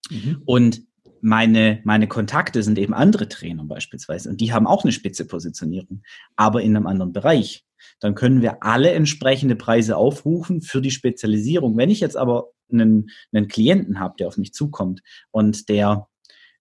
[0.09, 0.41] mhm.
[0.45, 0.81] und
[1.25, 6.03] meine, meine Kontakte sind eben andere Trainer beispielsweise und die haben auch eine spitze Positionierung,
[6.35, 7.65] aber in einem anderen Bereich.
[7.99, 11.77] Dann können wir alle entsprechende Preise aufrufen für die Spezialisierung.
[11.77, 16.07] Wenn ich jetzt aber einen, einen Klienten habe, der auf mich zukommt und der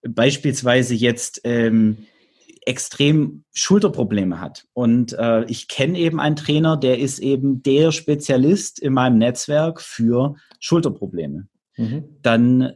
[0.02, 2.06] beispielsweise jetzt ähm,
[2.66, 4.64] extrem Schulterprobleme hat.
[4.72, 9.82] Und äh, ich kenne eben einen Trainer, der ist eben der Spezialist in meinem Netzwerk
[9.82, 11.48] für Schulterprobleme.
[11.76, 12.04] Mhm.
[12.22, 12.72] Dann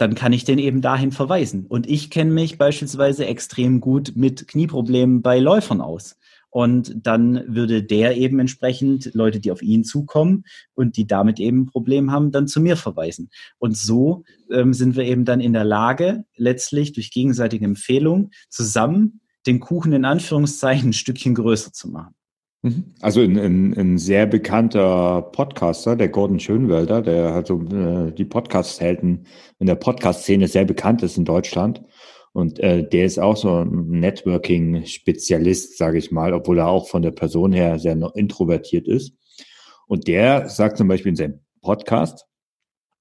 [0.00, 1.66] dann kann ich den eben dahin verweisen.
[1.66, 6.16] Und ich kenne mich beispielsweise extrem gut mit Knieproblemen bei Läufern aus.
[6.48, 11.60] Und dann würde der eben entsprechend Leute, die auf ihn zukommen und die damit eben
[11.60, 13.28] ein Problem haben, dann zu mir verweisen.
[13.58, 19.20] Und so ähm, sind wir eben dann in der Lage, letztlich durch gegenseitige Empfehlung zusammen
[19.46, 22.14] den Kuchen in Anführungszeichen ein Stückchen größer zu machen.
[22.62, 22.94] Mhm.
[23.00, 28.26] Also ein, ein, ein, sehr bekannter Podcaster, der Gordon Schönwelder, der halt so äh, die
[28.26, 29.26] Podcast-Helden
[29.58, 31.82] in der Podcast-Szene sehr bekannt ist in Deutschland.
[32.32, 37.02] Und äh, der ist auch so ein Networking-Spezialist, sage ich mal, obwohl er auch von
[37.02, 39.14] der Person her sehr introvertiert ist.
[39.86, 42.26] Und der sagt zum Beispiel in seinem Podcast,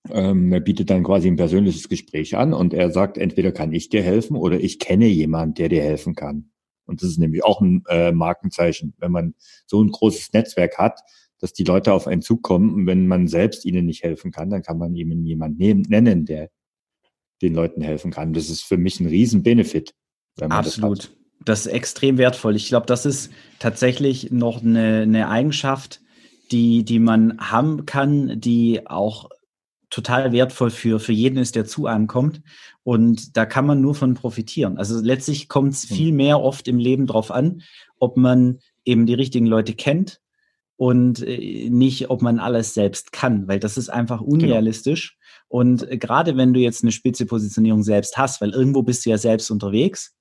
[0.09, 3.89] ähm, er bietet dann quasi ein persönliches Gespräch an und er sagt, entweder kann ich
[3.89, 6.49] dir helfen oder ich kenne jemanden, der dir helfen kann.
[6.89, 10.99] Und das ist nämlich auch ein äh, Markenzeichen, wenn man so ein großes Netzwerk hat,
[11.39, 12.73] dass die Leute auf einen zukommen.
[12.73, 16.49] Und wenn man selbst ihnen nicht helfen kann, dann kann man ihnen jemanden nennen, der
[17.41, 18.33] den Leuten helfen kann.
[18.33, 19.93] Das ist für mich ein Riesen-Benefit.
[20.41, 20.99] Absolut.
[20.99, 21.09] Das,
[21.45, 22.55] das, ist extrem wertvoll.
[22.55, 26.01] Ich glaube, das ist tatsächlich noch eine, eine Eigenschaft,
[26.51, 29.29] die, die man haben kann, die auch
[29.89, 32.41] total wertvoll für, für jeden ist, der zu einem kommt.
[32.89, 34.79] Und da kann man nur von profitieren.
[34.79, 35.95] Also letztlich kommt es hm.
[35.95, 37.61] viel mehr oft im Leben drauf an,
[37.99, 40.21] ob man eben die richtigen Leute kennt
[40.75, 44.31] und äh, nicht, ob man alles selbst kann, weil das ist einfach genau.
[44.31, 45.19] unrealistisch.
[45.19, 45.59] Genau.
[45.61, 49.11] Und äh, gerade wenn du jetzt eine spitze Positionierung selbst hast, weil irgendwo bist du
[49.11, 50.15] ja selbst unterwegs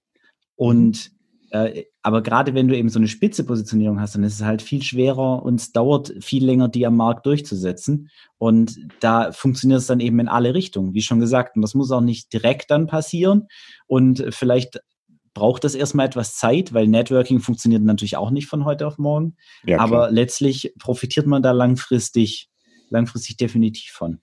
[0.54, 1.10] und
[1.50, 4.62] äh, aber gerade wenn du eben so eine spitze Positionierung hast, dann ist es halt
[4.62, 8.10] viel schwerer und es dauert viel länger, die am Markt durchzusetzen.
[8.36, 11.56] Und da funktioniert es dann eben in alle Richtungen, wie schon gesagt.
[11.56, 13.48] Und das muss auch nicht direkt dann passieren.
[13.86, 14.80] Und vielleicht
[15.34, 19.36] braucht das erstmal etwas Zeit, weil Networking funktioniert natürlich auch nicht von heute auf morgen.
[19.64, 22.48] Ja, aber letztlich profitiert man da langfristig,
[22.90, 24.20] langfristig definitiv von.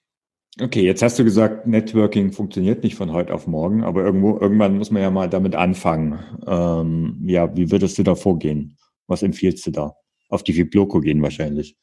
[0.62, 4.78] Okay, jetzt hast du gesagt, Networking funktioniert nicht von heute auf morgen, aber irgendwo, irgendwann
[4.78, 6.20] muss man ja mal damit anfangen.
[6.48, 8.78] Ähm, ja, wie würdest du da vorgehen?
[9.08, 9.96] Was empfiehlst du da?
[10.30, 11.76] Auf die Fibloco gehen wahrscheinlich.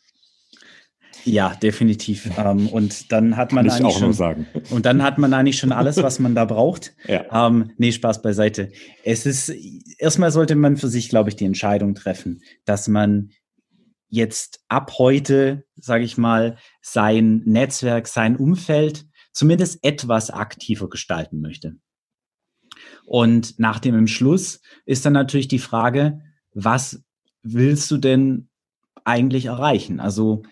[1.24, 2.30] Ja, definitiv.
[2.38, 6.18] Ähm, und dann hat man eigentlich schon, und dann hat man eigentlich schon alles, was
[6.18, 6.94] man da braucht.
[7.06, 7.48] Ja.
[7.48, 8.70] Ähm, nee, Spaß beiseite.
[9.04, 9.52] Es ist
[9.98, 13.30] erstmal sollte man für sich, glaube ich, die Entscheidung treffen, dass man
[14.12, 21.76] jetzt ab heute, sage ich mal, sein Netzwerk, sein Umfeld zumindest etwas aktiver gestalten möchte.
[23.06, 26.20] Und nach dem Entschluss ist dann natürlich die Frage,
[26.52, 27.02] was
[27.42, 28.50] willst du denn
[29.04, 29.98] eigentlich erreichen?
[29.98, 30.42] Also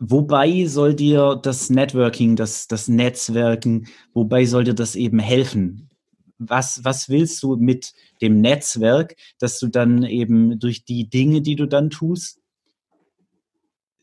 [0.00, 5.90] wobei soll dir das Networking, das, das Netzwerken, wobei soll dir das eben helfen?
[6.38, 11.54] Was, was willst du mit dem Netzwerk, dass du dann eben durch die Dinge, die
[11.54, 12.39] du dann tust,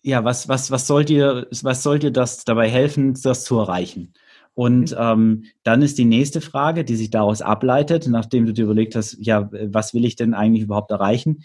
[0.04, 4.14] ja, was, was, was soll dir, was soll dir das dabei helfen, das zu erreichen?
[4.58, 4.98] Und mhm.
[5.00, 9.18] ähm, dann ist die nächste Frage, die sich daraus ableitet, nachdem du dir überlegt hast,
[9.20, 11.44] ja, was will ich denn eigentlich überhaupt erreichen?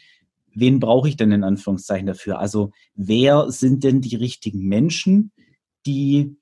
[0.55, 2.39] Wen brauche ich denn in Anführungszeichen dafür?
[2.39, 5.31] Also wer sind denn die richtigen Menschen,
[5.85, 6.37] die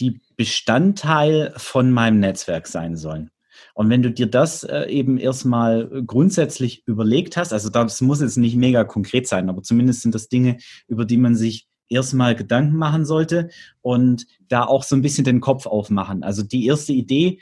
[0.00, 3.30] die Bestandteil von meinem Netzwerk sein sollen?
[3.74, 8.36] Und wenn du dir das äh, eben erstmal grundsätzlich überlegt hast, also das muss jetzt
[8.36, 12.76] nicht mega konkret sein, aber zumindest sind das Dinge, über die man sich erstmal Gedanken
[12.76, 16.22] machen sollte und da auch so ein bisschen den Kopf aufmachen.
[16.22, 17.40] Also die erste Idee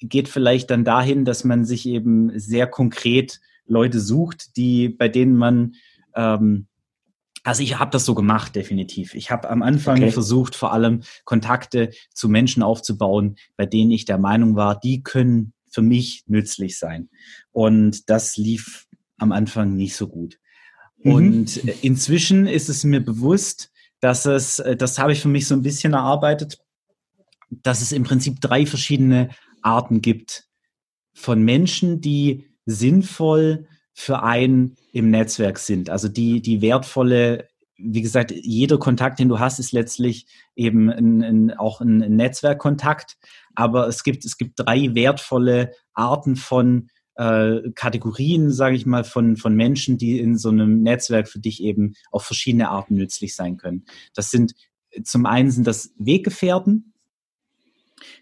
[0.00, 5.36] geht vielleicht dann dahin, dass man sich eben sehr konkret Leute sucht, die bei denen
[5.36, 5.74] man
[6.14, 6.66] ähm,
[7.42, 9.14] also ich habe das so gemacht, definitiv.
[9.14, 10.10] Ich habe am Anfang okay.
[10.10, 15.52] versucht, vor allem Kontakte zu Menschen aufzubauen, bei denen ich der Meinung war, die können
[15.70, 17.08] für mich nützlich sein.
[17.52, 18.86] Und das lief
[19.18, 20.38] am Anfang nicht so gut.
[21.02, 21.12] Mhm.
[21.12, 25.54] Und inzwischen ist es mir bewusst, dass es, äh, das habe ich für mich so
[25.54, 26.58] ein bisschen erarbeitet,
[27.50, 29.30] dass es im Prinzip drei verschiedene
[29.62, 30.46] Arten gibt
[31.12, 35.90] von Menschen, die sinnvoll für einen im Netzwerk sind.
[35.90, 37.48] Also die, die wertvolle,
[37.82, 43.16] wie gesagt, jeder Kontakt, den du hast, ist letztlich eben ein, ein, auch ein Netzwerkkontakt.
[43.54, 49.36] Aber es gibt, es gibt drei wertvolle Arten von äh, Kategorien, sage ich mal, von,
[49.36, 53.56] von Menschen, die in so einem Netzwerk für dich eben auf verschiedene Arten nützlich sein
[53.56, 53.84] können.
[54.14, 54.54] Das sind
[55.04, 56.92] zum einen sind das Weggefährten.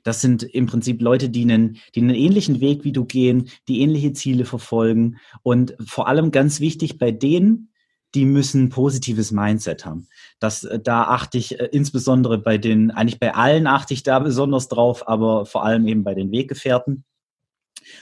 [0.02, 3.80] Das sind im Prinzip Leute, die einen, die einen ähnlichen Weg wie du gehen, die
[3.80, 5.18] ähnliche Ziele verfolgen.
[5.42, 7.67] Und vor allem ganz wichtig bei denen,
[8.14, 10.08] die müssen positives Mindset haben.
[10.40, 14.18] Das, äh, da achte ich äh, insbesondere bei den, eigentlich bei allen achte ich da
[14.18, 17.04] besonders drauf, aber vor allem eben bei den Weggefährten.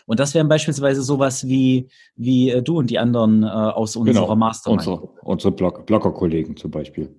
[0.07, 4.23] Und das wären beispielsweise sowas wie, wie äh, du und die anderen äh, aus unserer
[4.23, 4.87] genau, Mastermind.
[4.87, 7.15] Unsere, unsere Blog Blogger-Kollegen zum Beispiel.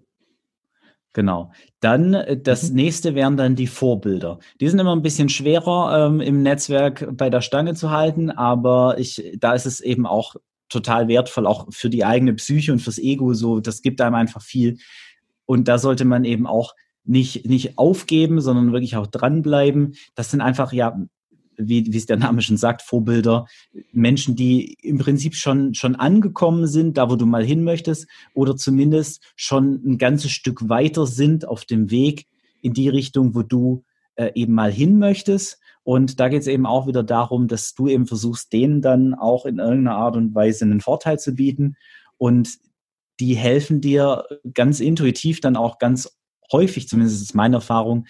[1.13, 1.51] Genau.
[1.79, 2.75] Dann das mhm.
[2.75, 4.39] nächste wären dann die Vorbilder.
[4.61, 8.99] Die sind immer ein bisschen schwerer ähm, im Netzwerk bei der Stange zu halten, aber
[8.99, 10.35] ich, da ist es eben auch
[10.69, 13.33] total wertvoll, auch für die eigene Psyche und fürs Ego.
[13.33, 14.77] So, das gibt einem einfach viel.
[15.45, 19.95] Und da sollte man eben auch nicht, nicht aufgeben, sondern wirklich auch dranbleiben.
[20.15, 20.97] Das sind einfach ja
[21.57, 23.47] wie, wie es der Name schon sagt, Vorbilder,
[23.91, 28.55] Menschen, die im Prinzip schon, schon angekommen sind, da wo du mal hin möchtest, oder
[28.55, 32.27] zumindest schon ein ganzes Stück weiter sind auf dem Weg
[32.61, 33.83] in die Richtung, wo du
[34.15, 35.59] äh, eben mal hin möchtest.
[35.87, 39.45] Und da geht es eben auch wieder darum, dass du eben versuchst, denen dann auch
[39.45, 41.77] in irgendeiner Art und Weise einen Vorteil zu bieten.
[42.17, 42.57] Und
[43.21, 46.19] die helfen dir ganz intuitiv dann auch ganz
[46.51, 48.05] häufig, zumindest ist meine Erfahrung,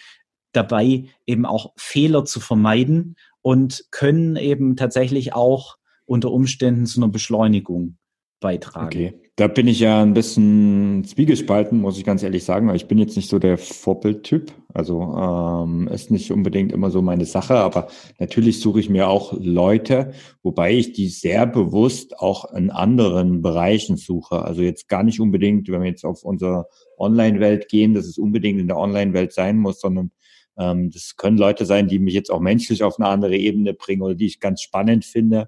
[0.53, 7.11] dabei eben auch Fehler zu vermeiden und können eben tatsächlich auch unter Umständen zu einer
[7.11, 7.99] Beschleunigung
[8.39, 8.87] beitragen.
[8.87, 12.73] Okay, da bin ich ja ein bisschen zwiegespalten, muss ich ganz ehrlich sagen.
[12.73, 17.25] Ich bin jetzt nicht so der Vorbildtyp, also ähm, ist nicht unbedingt immer so meine
[17.25, 22.71] Sache, aber natürlich suche ich mir auch Leute, wobei ich die sehr bewusst auch in
[22.71, 24.41] anderen Bereichen suche.
[24.41, 26.65] Also jetzt gar nicht unbedingt, wenn wir jetzt auf unsere
[26.97, 30.09] Online-Welt gehen, dass es unbedingt in der Online-Welt sein muss, sondern
[30.57, 34.01] ähm, das können Leute sein, die mich jetzt auch menschlich auf eine andere Ebene bringen
[34.01, 35.47] oder die ich ganz spannend finde.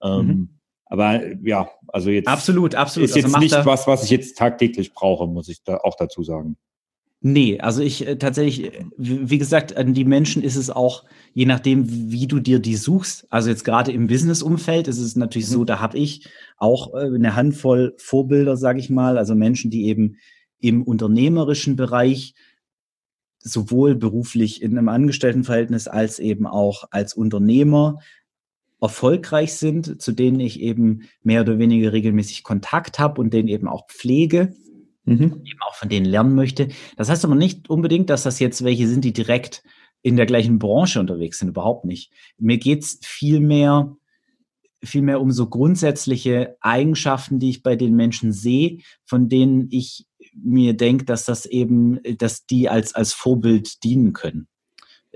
[0.00, 0.55] Ähm, mhm.
[0.86, 3.08] Aber ja, also jetzt absolut, absolut.
[3.08, 6.22] ist jetzt also nicht was, was ich jetzt tagtäglich brauche, muss ich da auch dazu
[6.22, 6.56] sagen.
[7.20, 11.46] Nee, also ich äh, tatsächlich, äh, wie gesagt, an die Menschen ist es auch, je
[11.46, 13.26] nachdem, wie du dir die suchst.
[13.30, 15.52] Also jetzt gerade im Business-Umfeld ist es natürlich mhm.
[15.52, 19.86] so, da habe ich auch äh, eine Handvoll Vorbilder, sage ich mal, also Menschen, die
[19.86, 20.18] eben
[20.60, 22.34] im unternehmerischen Bereich
[23.40, 27.98] sowohl beruflich in einem Angestelltenverhältnis als eben auch als Unternehmer
[28.80, 33.68] erfolgreich sind, zu denen ich eben mehr oder weniger regelmäßig Kontakt habe und denen eben
[33.68, 34.54] auch pflege,
[35.04, 35.42] mhm.
[35.44, 36.68] eben auch von denen lernen möchte.
[36.96, 39.62] Das heißt aber nicht unbedingt, dass das jetzt welche sind, die direkt
[40.02, 42.12] in der gleichen Branche unterwegs sind, überhaupt nicht.
[42.38, 43.96] Mir geht's viel mehr
[44.86, 50.74] vielmehr um so grundsätzliche Eigenschaften, die ich bei den Menschen sehe, von denen ich mir
[50.74, 54.48] denke, dass das eben, dass die als, als Vorbild dienen können.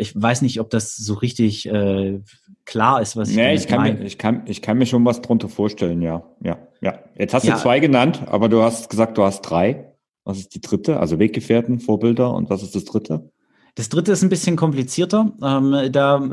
[0.01, 2.21] Ich weiß nicht, ob das so richtig äh,
[2.65, 3.99] klar ist, was ich, nee, ich kann meine.
[3.99, 6.25] Mir, ich, kann, ich kann mir schon was drunter vorstellen, ja.
[6.43, 6.99] Ja, ja.
[7.19, 7.55] Jetzt hast ja.
[7.55, 9.95] du zwei genannt, aber du hast gesagt, du hast drei.
[10.25, 11.01] Was ist die dritte?
[11.01, 13.31] Also Weggefährten, Vorbilder und was ist das dritte?
[13.75, 15.33] Das dritte ist ein bisschen komplizierter.
[15.43, 16.29] Ähm, da,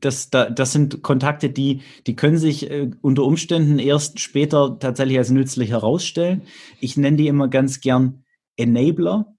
[0.00, 5.18] das, da, das sind Kontakte, die, die können sich äh, unter Umständen erst später tatsächlich
[5.18, 6.42] als nützlich herausstellen.
[6.80, 8.24] Ich nenne die immer ganz gern
[8.56, 9.34] Enabler.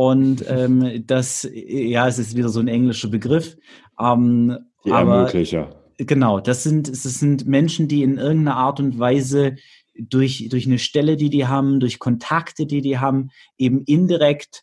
[0.00, 3.58] Und ähm, das, ja, es ist wieder so ein englischer Begriff.
[4.00, 5.76] Ähm, die Ermöglicher.
[5.98, 9.56] Genau, das sind, das sind Menschen, die in irgendeiner Art und Weise
[9.94, 14.62] durch, durch eine Stelle, die die haben, durch Kontakte, die die haben, eben indirekt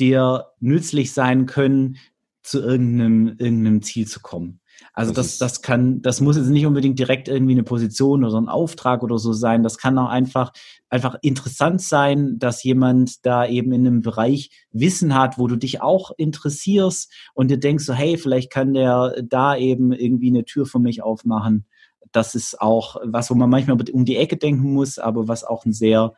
[0.00, 1.98] dir nützlich sein können,
[2.42, 4.58] zu irgendeinem, irgendeinem Ziel zu kommen.
[4.94, 8.40] Also das, das, das kann, das muss jetzt nicht unbedingt direkt irgendwie eine Position oder
[8.40, 9.62] ein Auftrag oder so sein.
[9.62, 10.52] Das kann auch einfach,
[10.88, 15.82] einfach interessant sein, dass jemand da eben in einem Bereich Wissen hat, wo du dich
[15.82, 20.66] auch interessierst und dir denkst so, hey, vielleicht kann der da eben irgendwie eine Tür
[20.66, 21.66] für mich aufmachen.
[22.12, 25.64] Das ist auch was, wo man manchmal um die Ecke denken muss, aber was auch
[25.64, 26.14] ein sehr,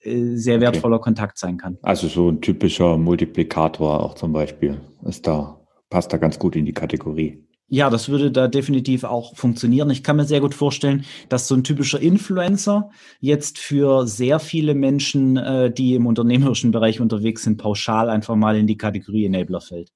[0.00, 1.04] äh, sehr wertvoller okay.
[1.04, 1.78] Kontakt sein kann.
[1.82, 6.64] Also so ein typischer Multiplikator auch zum Beispiel ist da, passt da ganz gut in
[6.64, 7.44] die Kategorie.
[7.68, 9.90] Ja, das würde da definitiv auch funktionieren.
[9.90, 14.74] Ich kann mir sehr gut vorstellen, dass so ein typischer Influencer jetzt für sehr viele
[14.74, 19.60] Menschen, äh, die im unternehmerischen Bereich unterwegs sind, pauschal einfach mal in die Kategorie Enabler
[19.60, 19.90] fällt.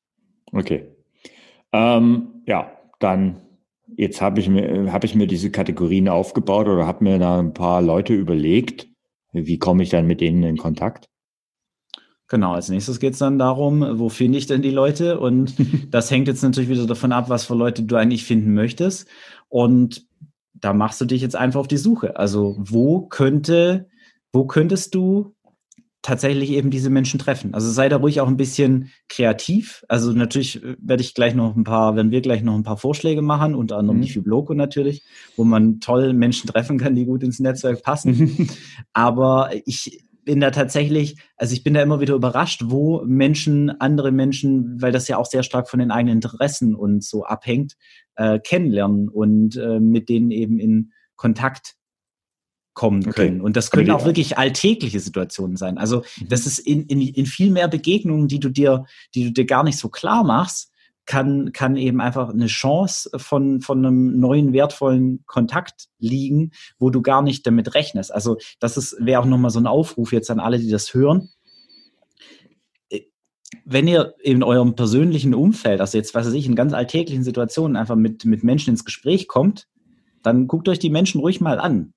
[0.53, 0.89] Okay.
[1.73, 3.43] Ähm, ja, dann
[3.97, 7.55] jetzt habe ich mir habe ich mir diese Kategorien aufgebaut oder habe mir da ein
[7.55, 8.89] paar Leute überlegt,
[9.33, 11.10] wie komme ich dann mit denen in Kontakt?
[12.31, 15.19] Genau, als nächstes geht es dann darum, wo finde ich denn die Leute?
[15.19, 15.55] Und
[15.91, 19.09] das hängt jetzt natürlich wieder davon ab, was für Leute du eigentlich finden möchtest.
[19.49, 20.07] Und
[20.55, 22.17] da machst du dich jetzt einfach auf die Suche.
[22.17, 23.89] Also wo könnte,
[24.33, 25.35] wo könntest du
[26.03, 27.53] tatsächlich eben diese Menschen treffen?
[27.53, 29.85] Also sei da ruhig auch ein bisschen kreativ.
[29.89, 33.23] Also natürlich werde ich gleich noch ein paar, werden wir gleich noch ein paar Vorschläge
[33.23, 34.03] machen, unter anderem mhm.
[34.03, 35.03] die Fibloco natürlich,
[35.37, 38.49] wo man toll Menschen treffen kann, die gut ins Netzwerk passen.
[38.93, 44.13] Aber ich bin da tatsächlich, also ich bin da immer wieder überrascht, wo Menschen, andere
[44.13, 47.77] Menschen, weil das ja auch sehr stark von den eigenen Interessen und so abhängt,
[48.17, 51.77] äh, kennenlernen und äh, mit denen eben in Kontakt
[52.75, 53.27] kommen okay.
[53.27, 53.41] können.
[53.41, 55.77] Und das können auch wirklich alltägliche Situationen sein.
[55.77, 56.29] Also mhm.
[56.29, 59.65] das ist in, in, in viel mehr Begegnungen, die du dir, die du dir gar
[59.65, 60.70] nicht so klar machst,
[61.07, 67.03] kann, kann eben einfach eine Chance von, von einem neuen wertvollen Kontakt liegen, wo du
[67.03, 68.13] gar nicht damit rechnest.
[68.13, 71.31] Also das wäre auch nochmal so ein Aufruf jetzt an alle, die das hören.
[73.65, 77.77] Wenn ihr in eurem persönlichen Umfeld, also jetzt, was weiß ich, in ganz alltäglichen Situationen
[77.77, 79.67] einfach mit, mit Menschen ins Gespräch kommt,
[80.23, 81.93] dann guckt euch die Menschen ruhig mal an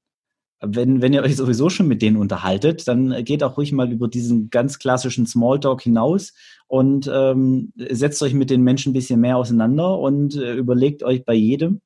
[0.65, 4.07] wenn, wenn ihr euch sowieso schon mit denen unterhaltet, dann geht auch ruhig mal über
[4.07, 6.33] diesen ganz klassischen Smalltalk hinaus
[6.67, 11.25] und ähm, setzt euch mit den Menschen ein bisschen mehr auseinander und äh, überlegt euch
[11.25, 11.81] bei jedem,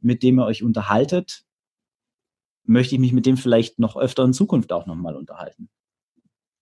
[0.00, 1.42] mit dem ihr euch unterhaltet,
[2.64, 5.68] möchte ich mich mit dem vielleicht noch öfter in Zukunft auch nochmal unterhalten.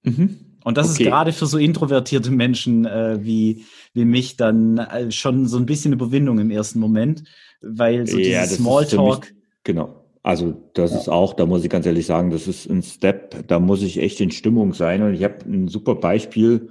[0.05, 0.39] Mhm.
[0.65, 1.03] Und das okay.
[1.03, 5.67] ist gerade für so introvertierte Menschen äh, wie, wie mich dann äh, schon so ein
[5.67, 7.25] bisschen Überwindung im ersten Moment,
[7.61, 9.35] weil so ja, dieses Smalltalk.
[9.65, 10.99] Genau also das ja.
[10.99, 13.99] ist auch, da muss ich ganz ehrlich sagen, das ist ein Step, da muss ich
[13.99, 15.03] echt in Stimmung sein.
[15.03, 16.69] Und ich habe ein super Beispiel,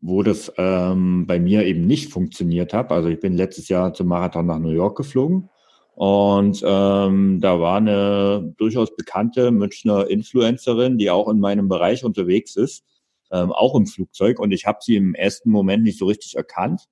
[0.00, 2.92] wo das ähm, bei mir eben nicht funktioniert hat.
[2.92, 5.48] Also ich bin letztes Jahr zum Marathon nach New York geflogen
[5.96, 12.54] und ähm, da war eine durchaus bekannte Münchner Influencerin, die auch in meinem Bereich unterwegs
[12.54, 12.84] ist,
[13.32, 14.38] ähm, auch im Flugzeug.
[14.38, 16.82] Und ich habe sie im ersten Moment nicht so richtig erkannt.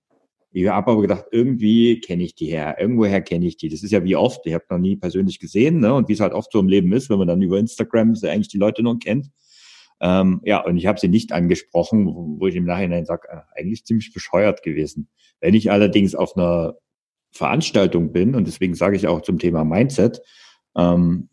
[0.52, 3.68] Ich habe aber gedacht, irgendwie kenne ich die her, irgendwoher kenne ich die.
[3.68, 5.94] Das ist ja wie oft, ich habe noch nie persönlich gesehen, ne?
[5.94, 8.26] Und wie es halt oft so im Leben ist, wenn man dann über Instagram so
[8.26, 9.30] eigentlich die Leute noch kennt.
[10.00, 13.60] Ähm, ja, und ich habe sie nicht angesprochen, wo, wo ich im Nachhinein sage, äh,
[13.60, 15.08] eigentlich ziemlich bescheuert gewesen.
[15.40, 16.76] Wenn ich allerdings auf einer
[17.30, 20.20] Veranstaltung bin, und deswegen sage ich auch zum Thema Mindset,
[20.76, 21.28] ähm,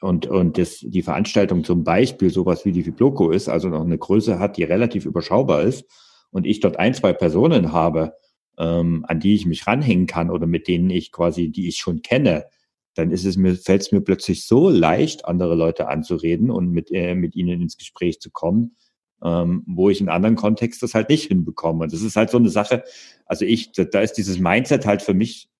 [0.00, 3.98] und, und das, die Veranstaltung zum Beispiel sowas wie die Fibloco ist, also noch eine
[3.98, 5.84] Größe hat, die relativ überschaubar ist,
[6.30, 8.14] und ich dort ein, zwei Personen habe,
[8.58, 12.02] ähm, an die ich mich ranhängen kann oder mit denen ich quasi, die ich schon
[12.02, 12.46] kenne,
[12.94, 16.90] dann ist es mir, fällt es mir plötzlich so leicht, andere Leute anzureden und mit,
[16.90, 18.76] äh, mit ihnen ins Gespräch zu kommen,
[19.22, 21.84] ähm, wo ich in anderen Kontext das halt nicht hinbekomme.
[21.84, 22.84] Und das ist halt so eine Sache,
[23.26, 25.50] also ich, da ist dieses Mindset halt für mich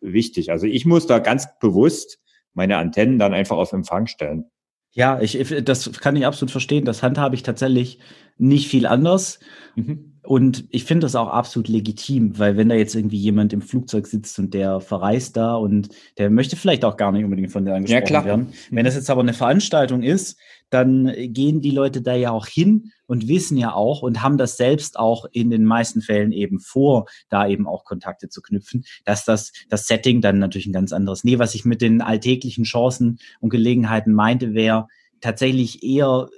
[0.00, 0.50] wichtig.
[0.50, 2.18] Also ich muss da ganz bewusst
[2.52, 4.46] meine Antennen dann einfach auf Empfang stellen.
[4.90, 6.84] Ja, ich, das kann ich absolut verstehen.
[6.84, 7.98] Das handhabe ich tatsächlich
[8.36, 9.40] nicht viel anders.
[9.74, 10.11] Mhm.
[10.24, 14.06] Und ich finde das auch absolut legitim, weil wenn da jetzt irgendwie jemand im Flugzeug
[14.06, 17.74] sitzt und der verreist da und der möchte vielleicht auch gar nicht unbedingt von der
[17.74, 18.24] angesprochen ja, klar.
[18.24, 18.52] werden.
[18.70, 20.38] Wenn das jetzt aber eine Veranstaltung ist,
[20.70, 24.56] dann gehen die Leute da ja auch hin und wissen ja auch und haben das
[24.56, 29.24] selbst auch in den meisten Fällen eben vor, da eben auch Kontakte zu knüpfen, dass
[29.24, 31.24] das, das Setting dann natürlich ein ganz anderes.
[31.24, 34.86] Nee, was ich mit den alltäglichen Chancen und Gelegenheiten meinte, wäre
[35.20, 36.28] tatsächlich eher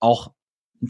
[0.00, 0.32] auch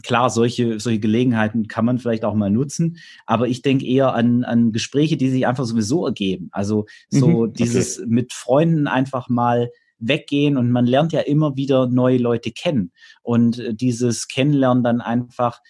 [0.03, 4.43] klar, solche, solche Gelegenheiten kann man vielleicht auch mal nutzen, aber ich denke eher an,
[4.43, 6.49] an Gespräche, die sich einfach sowieso ergeben.
[6.51, 7.53] Also so mhm, okay.
[7.57, 9.69] dieses mit Freunden einfach mal
[10.01, 12.91] weggehen und man lernt ja immer wieder neue Leute kennen.
[13.21, 15.61] Und äh, dieses Kennenlernen dann einfach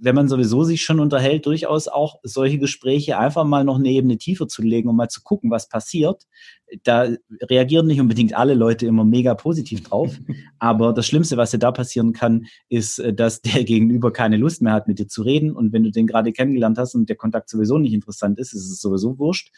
[0.00, 4.18] wenn man sowieso sich schon unterhält, durchaus auch solche Gespräche einfach mal noch eine Ebene
[4.18, 6.24] tiefer zu legen und mal zu gucken, was passiert.
[6.84, 7.08] Da
[7.42, 10.16] reagieren nicht unbedingt alle Leute immer mega positiv drauf.
[10.58, 14.62] aber das Schlimmste, was dir da passieren kann, ist, äh, dass der Gegenüber keine Lust
[14.62, 15.52] mehr hat, mit dir zu reden.
[15.52, 18.70] Und wenn du den gerade kennengelernt hast und der Kontakt sowieso nicht interessant ist, ist
[18.70, 19.50] es sowieso wurscht.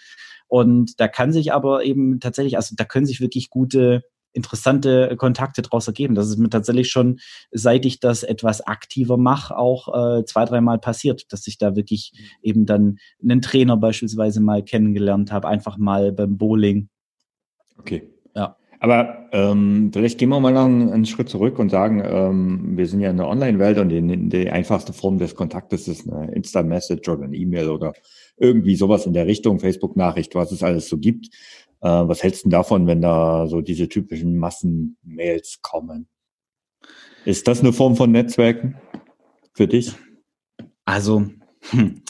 [0.48, 4.02] Und da kann sich aber eben tatsächlich, also da können sich wirklich gute
[4.32, 6.14] interessante Kontakte daraus ergeben.
[6.14, 7.20] Das ist mir tatsächlich schon,
[7.50, 12.12] seit ich das etwas aktiver mache, auch äh, zwei, dreimal passiert, dass ich da wirklich
[12.42, 16.88] eben dann einen Trainer beispielsweise mal kennengelernt habe, einfach mal beim Bowling.
[17.78, 18.10] Okay.
[18.34, 18.56] Ja.
[18.82, 22.86] Aber ähm, vielleicht gehen wir mal noch einen, einen Schritt zurück und sagen, ähm, wir
[22.86, 27.06] sind ja in der Online-Welt und die, die einfachste Form des Kontaktes ist eine Insta-Message
[27.08, 27.92] oder eine E-Mail oder
[28.38, 31.28] irgendwie sowas in der Richtung, Facebook-Nachricht, was es alles so gibt.
[31.80, 36.08] Äh, was hältst du davon, wenn da so diese typischen Massenmails kommen?
[37.24, 38.76] Ist das eine Form von Netzwerken
[39.52, 39.94] für dich?
[40.84, 41.26] Also,
[41.70, 42.02] hm,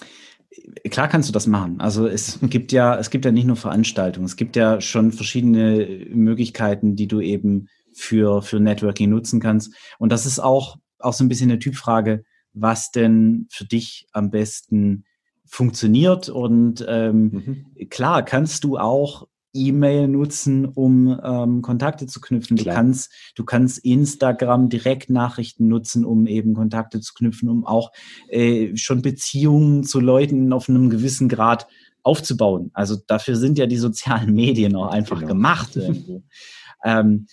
[0.90, 1.80] klar kannst du das machen.
[1.80, 6.06] Also es gibt ja, es gibt ja nicht nur Veranstaltungen, es gibt ja schon verschiedene
[6.10, 9.74] Möglichkeiten, die du eben für, für Networking nutzen kannst.
[9.98, 14.30] Und das ist auch, auch so ein bisschen eine Typfrage, was denn für dich am
[14.30, 15.04] besten
[15.44, 16.28] funktioniert.
[16.28, 17.88] Und ähm, mhm.
[17.88, 22.56] klar kannst du auch E-Mail nutzen, um ähm, Kontakte zu knüpfen.
[22.56, 27.92] Du kannst, du kannst Instagram Direktnachrichten nutzen, um eben Kontakte zu knüpfen, um auch
[28.28, 31.66] äh, schon Beziehungen zu Leuten auf einem gewissen Grad
[32.02, 32.70] aufzubauen.
[32.72, 35.28] Also dafür sind ja die sozialen Medien auch einfach genau.
[35.28, 35.78] gemacht
[36.84, 37.26] ähm,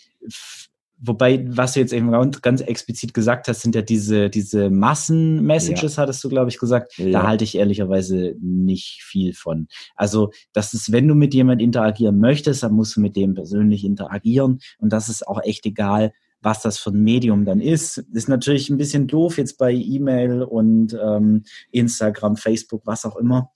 [0.99, 6.01] Wobei, was du jetzt eben ganz explizit gesagt hast, sind ja diese, diese Massen-Messages, ja.
[6.01, 6.97] hattest du, glaube ich, gesagt.
[6.97, 7.11] Ja.
[7.11, 9.67] Da halte ich ehrlicherweise nicht viel von.
[9.95, 13.83] Also, das ist, wenn du mit jemand interagieren möchtest, dann musst du mit dem persönlich
[13.83, 14.59] interagieren.
[14.79, 17.97] Und das ist auch echt egal, was das für ein Medium dann ist.
[17.97, 23.51] Ist natürlich ein bisschen doof jetzt bei E-Mail und ähm, Instagram, Facebook, was auch immer.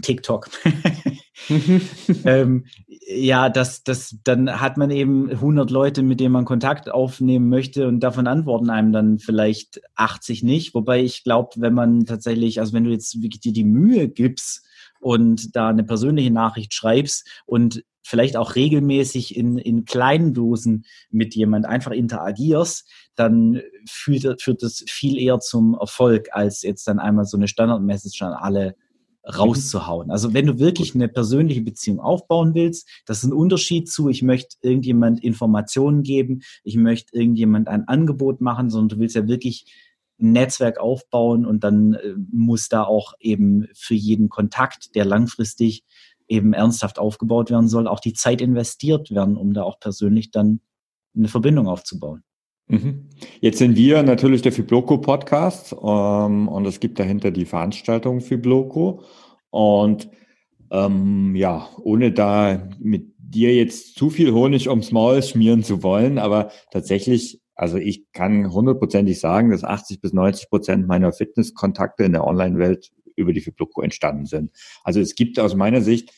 [0.00, 0.48] TikTok.
[2.24, 2.66] ähm,
[3.06, 7.88] ja, das, das, dann hat man eben 100 Leute, mit denen man Kontakt aufnehmen möchte
[7.88, 10.74] und davon antworten einem dann vielleicht 80 nicht.
[10.74, 14.64] Wobei ich glaube, wenn man tatsächlich, also wenn du jetzt wirklich dir die Mühe gibst
[15.00, 21.34] und da eine persönliche Nachricht schreibst und vielleicht auch regelmäßig in, in kleinen Dosen mit
[21.34, 27.24] jemand einfach interagierst, dann führt, führt das viel eher zum Erfolg, als jetzt dann einmal
[27.24, 28.74] so eine Standard-Message an alle
[29.24, 30.10] rauszuhauen.
[30.10, 34.22] Also wenn du wirklich eine persönliche Beziehung aufbauen willst, das ist ein Unterschied zu, ich
[34.22, 39.72] möchte irgendjemand Informationen geben, ich möchte irgendjemand ein Angebot machen, sondern du willst ja wirklich
[40.20, 45.84] ein Netzwerk aufbauen und dann äh, muss da auch eben für jeden Kontakt, der langfristig
[46.28, 50.60] eben ernsthaft aufgebaut werden soll, auch die Zeit investiert werden, um da auch persönlich dann
[51.14, 52.22] eine Verbindung aufzubauen.
[52.72, 53.10] Mhm.
[53.42, 59.02] Jetzt sind wir natürlich der Fibloco Podcast ähm, und es gibt dahinter die Veranstaltung Fibloco.
[59.50, 60.08] Und
[60.70, 66.18] ähm, ja, ohne da mit dir jetzt zu viel Honig ums Maul schmieren zu wollen,
[66.18, 72.12] aber tatsächlich, also ich kann hundertprozentig sagen, dass 80 bis 90 Prozent meiner Fitnesskontakte in
[72.12, 74.50] der Online-Welt über die Fibloco entstanden sind.
[74.82, 76.10] Also es gibt aus meiner Sicht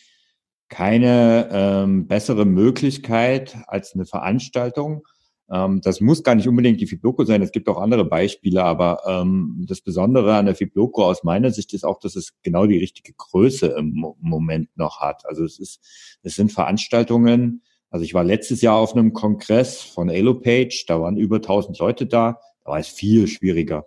[0.69, 5.05] keine ähm, bessere Möglichkeit als eine Veranstaltung,
[5.51, 9.01] ähm, das muss gar nicht unbedingt die Fibloco sein, es gibt auch andere Beispiele, aber
[9.07, 12.79] ähm, das Besondere an der Fibloco aus meiner Sicht ist auch, dass es genau die
[12.79, 15.23] richtige Größe im Mo Moment noch hat.
[15.27, 15.81] Also es ist,
[16.23, 21.17] es sind Veranstaltungen, also ich war letztes Jahr auf einem Kongress von Elopage, da waren
[21.17, 23.87] über 1000 Leute da, da war es viel schwieriger.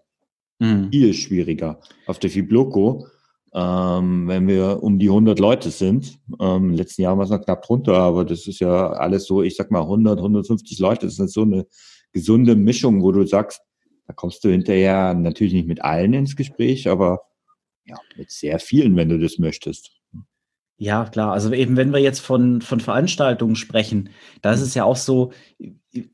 [0.60, 0.90] Mhm.
[0.92, 1.80] Viel schwieriger.
[2.06, 3.08] Auf der Fibloco
[3.54, 6.20] ähm, wenn wir um die 100 Leute sind.
[6.40, 9.56] Ähm, letzten Jahr war es noch knapp drunter, aber das ist ja alles so, ich
[9.56, 11.06] sag mal 100, 150 Leute.
[11.06, 11.66] Das ist so eine
[12.12, 13.62] gesunde Mischung, wo du sagst,
[14.08, 17.22] da kommst du hinterher natürlich nicht mit allen ins Gespräch, aber
[17.86, 19.92] ja, mit sehr vielen, wenn du das möchtest.
[20.80, 21.34] Ja, klar.
[21.34, 24.10] Also eben, wenn wir jetzt von, von Veranstaltungen sprechen,
[24.42, 25.32] da ist es ja auch so,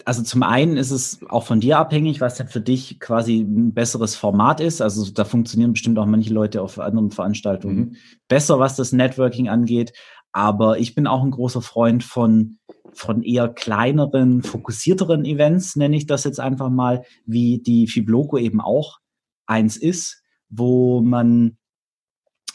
[0.06, 3.74] also zum einen ist es auch von dir abhängig, was denn für dich quasi ein
[3.74, 4.82] besseres Format ist.
[4.82, 7.96] Also da funktionieren bestimmt auch manche Leute auf anderen Veranstaltungen mhm.
[8.28, 9.94] besser, was das Networking angeht.
[10.32, 12.58] Aber ich bin auch ein großer Freund von,
[12.92, 18.60] von eher kleineren, fokussierteren Events, nenne ich das jetzt einfach mal, wie die Fibloco eben
[18.60, 19.00] auch
[19.46, 21.58] eins ist, wo man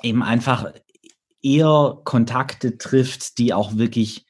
[0.03, 0.73] eben einfach
[1.43, 4.27] eher Kontakte trifft, die auch wirklich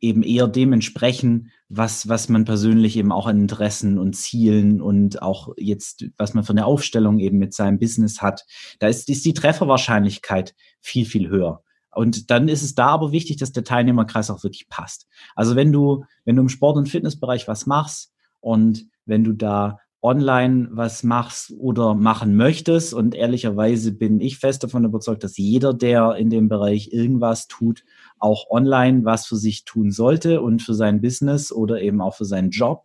[0.00, 5.22] eben eher dem entsprechen, was, was man persönlich eben auch an Interessen und Zielen und
[5.22, 8.44] auch jetzt, was man für eine Aufstellung eben mit seinem Business hat,
[8.80, 11.62] da ist, ist die Trefferwahrscheinlichkeit viel, viel höher.
[11.92, 15.06] Und dann ist es da aber wichtig, dass der Teilnehmerkreis auch wirklich passt.
[15.36, 19.78] Also wenn du, wenn du im Sport- und Fitnessbereich was machst und wenn du da
[20.02, 22.94] online was machst oder machen möchtest.
[22.94, 27.84] Und ehrlicherweise bin ich fest davon überzeugt, dass jeder, der in dem Bereich irgendwas tut,
[28.20, 32.24] auch online was für sich tun sollte und für sein Business oder eben auch für
[32.24, 32.84] seinen Job.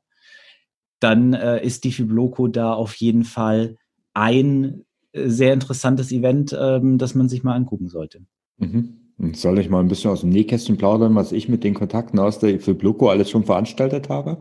[0.99, 3.75] Dann äh, ist die Fibloco da auf jeden Fall
[4.13, 8.21] ein äh, sehr interessantes Event, ähm, das man sich mal angucken sollte.
[8.57, 9.01] Mhm.
[9.33, 12.39] Soll ich mal ein bisschen aus dem Nähkästchen plaudern, was ich mit den Kontakten aus
[12.39, 14.37] der Fibloco alles schon veranstaltet habe?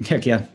[0.00, 0.48] Ja, gern.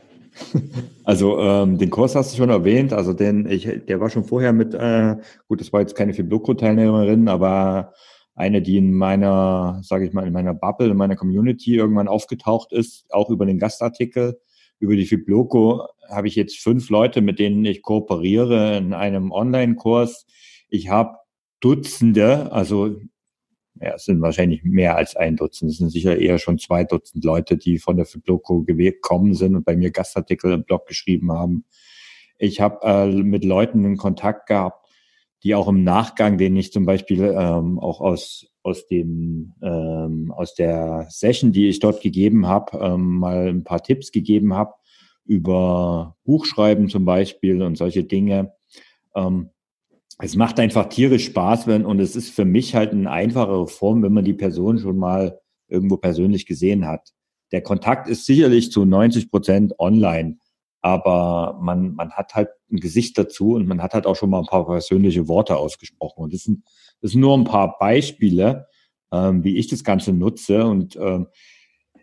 [1.04, 4.52] Also ähm, den Kurs hast du schon erwähnt, also den ich, der war schon vorher
[4.52, 5.16] mit, äh,
[5.48, 7.94] gut, das war jetzt keine Fibloco-Teilnehmerin, aber
[8.36, 12.72] eine, die in meiner, sage ich mal, in meiner Bubble, in meiner Community irgendwann aufgetaucht
[12.72, 14.38] ist, auch über den Gastartikel.
[14.78, 20.26] Über die Fibloco habe ich jetzt fünf Leute, mit denen ich kooperiere in einem Online-Kurs.
[20.68, 21.16] Ich habe
[21.60, 22.96] Dutzende, also
[23.80, 25.70] ja, es sind wahrscheinlich mehr als ein Dutzend.
[25.70, 29.64] Es sind sicher eher schon zwei Dutzend Leute, die von der Fibloco gekommen sind und
[29.64, 31.64] bei mir Gastartikel im Blog geschrieben haben.
[32.38, 34.85] Ich habe äh, mit Leuten in Kontakt gehabt,
[35.42, 40.54] die auch im Nachgang, den ich zum Beispiel ähm, auch aus aus dem ähm, aus
[40.54, 44.74] der Session, die ich dort gegeben habe, ähm, mal ein paar Tipps gegeben habe
[45.24, 48.52] über Buchschreiben zum Beispiel und solche Dinge.
[49.14, 49.50] Ähm,
[50.18, 54.02] es macht einfach tierisch Spaß, wenn, und es ist für mich halt eine einfachere Form,
[54.02, 57.12] wenn man die Person schon mal irgendwo persönlich gesehen hat.
[57.52, 60.38] Der Kontakt ist sicherlich zu 90 Prozent online,
[60.86, 64.38] aber man, man hat halt ein Gesicht dazu und man hat halt auch schon mal
[64.38, 66.22] ein paar persönliche Worte ausgesprochen.
[66.22, 66.62] Und das sind,
[67.00, 68.68] das sind nur ein paar Beispiele,
[69.10, 70.64] ähm, wie ich das Ganze nutze.
[70.64, 71.26] Und ähm,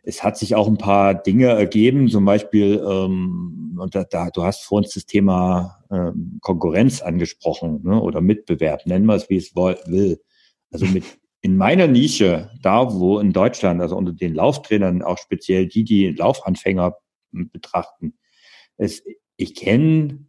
[0.03, 4.43] es hat sich auch ein paar Dinge ergeben, zum Beispiel, ähm, und da, da, du
[4.43, 9.37] hast vor uns das Thema ähm, Konkurrenz angesprochen ne, oder Mitbewerb, nennen wir es, wie
[9.37, 10.19] es will.
[10.71, 11.05] Also mit
[11.41, 16.09] in meiner Nische, da wo in Deutschland, also unter den Lauftrainern, auch speziell die, die
[16.09, 16.97] Laufanfänger
[17.31, 18.15] betrachten,
[18.77, 19.03] es,
[19.37, 20.25] ich kenne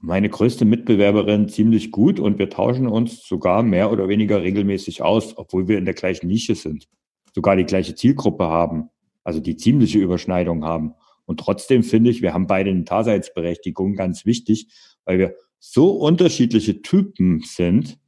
[0.00, 5.36] meine größte Mitbewerberin ziemlich gut und wir tauschen uns sogar mehr oder weniger regelmäßig aus,
[5.38, 6.88] obwohl wir in der gleichen Nische sind,
[7.34, 8.90] sogar die gleiche Zielgruppe haben
[9.24, 10.94] also die ziemliche Überschneidung haben.
[11.24, 14.68] Und trotzdem finde ich, wir haben beide eine Daseinsberechtigung, ganz wichtig,
[15.06, 17.98] weil wir so unterschiedliche Typen sind,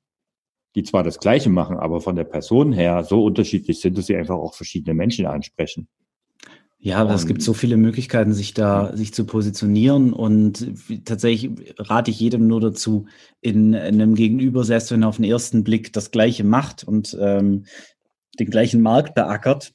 [0.75, 4.17] die zwar das Gleiche machen, aber von der Person her so unterschiedlich sind, dass sie
[4.17, 5.89] einfach auch verschiedene Menschen ansprechen.
[6.87, 10.73] Ja, aber es gibt so viele Möglichkeiten, sich da, sich zu positionieren und
[11.05, 13.07] tatsächlich rate ich jedem nur dazu,
[13.41, 17.19] in, in einem Gegenüber, selbst wenn er auf den ersten Blick das Gleiche macht und
[17.21, 17.65] ähm,
[18.39, 19.73] den gleichen Markt beackert,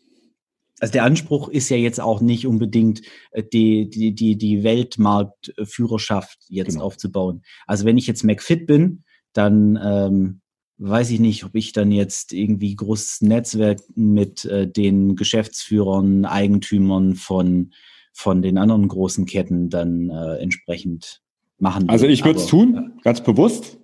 [0.79, 3.01] also der Anspruch ist ja jetzt auch nicht unbedingt
[3.31, 6.85] äh, die, die, die, die Weltmarktführerschaft jetzt genau.
[6.85, 7.41] aufzubauen.
[7.67, 9.03] Also wenn ich jetzt McFit bin,
[9.33, 10.40] dann ähm,
[10.81, 17.15] weiß ich nicht, ob ich dann jetzt irgendwie großes Netzwerk mit äh, den Geschäftsführern, Eigentümern
[17.15, 17.71] von,
[18.13, 21.21] von den anderen großen Ketten dann äh, entsprechend
[21.59, 23.01] machen Also ich würde es tun, ja.
[23.03, 23.77] ganz bewusst,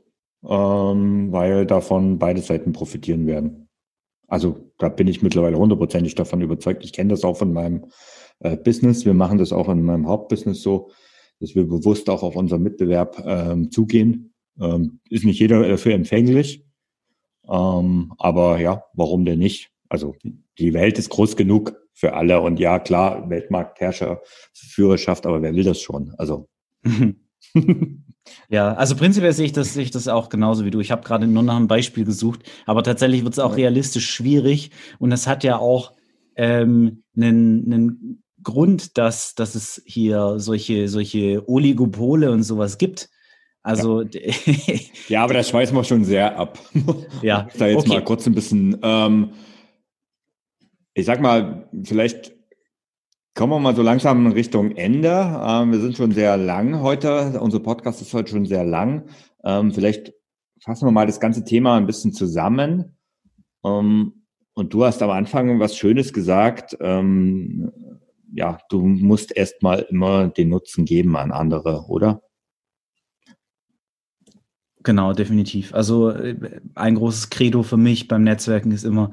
[0.43, 3.69] ähm, weil davon beide Seiten profitieren werden.
[4.27, 6.83] Also da bin ich mittlerweile hundertprozentig davon überzeugt.
[6.83, 7.85] Ich kenne das auch von meinem
[8.39, 9.05] äh, Business.
[9.05, 10.89] Wir machen das auch in meinem Hauptbusiness so,
[11.39, 14.33] dass wir bewusst auch auf unseren Mitbewerb ähm, zugehen.
[14.59, 16.63] Ähm, ist nicht jeder dafür empfänglich.
[17.49, 19.71] Ähm, aber ja, warum denn nicht?
[19.89, 20.15] Also
[20.57, 24.21] die Welt ist groß genug für alle und ja, klar, Weltmarktherrscher,
[24.53, 26.13] Führerschaft, aber wer will das schon?
[26.17, 26.47] Also.
[28.49, 30.79] Ja, also prinzipiell sehe ich das, sehe ich das auch genauso wie du.
[30.79, 34.71] Ich habe gerade nur nach einem Beispiel gesucht, aber tatsächlich wird es auch realistisch schwierig
[34.99, 35.93] und das hat ja auch
[36.35, 43.09] ähm, einen, einen Grund, dass, dass es hier solche, solche Oligopole und sowas gibt.
[43.67, 44.33] Also ja.
[45.09, 46.57] ja, aber das schmeißen wir schon sehr ab.
[47.21, 47.47] Ja.
[47.57, 47.89] da jetzt okay.
[47.89, 48.77] mal kurz ein bisschen.
[48.81, 49.31] Ähm,
[50.93, 52.37] ich sag mal, vielleicht
[53.37, 55.09] Kommen wir mal so langsam in Richtung Ende.
[55.09, 57.39] Ähm, wir sind schon sehr lang heute.
[57.39, 59.09] Unser Podcast ist heute schon sehr lang.
[59.43, 60.11] Ähm, vielleicht
[60.59, 62.97] fassen wir mal das ganze Thema ein bisschen zusammen.
[63.63, 64.23] Ähm,
[64.55, 66.75] und du hast am Anfang was Schönes gesagt.
[66.81, 67.71] Ähm,
[68.33, 72.23] ja, du musst erstmal immer den Nutzen geben an andere, oder?
[74.87, 75.73] Genau, definitiv.
[75.73, 79.11] Also äh, ein großes Credo für mich beim Netzwerken ist immer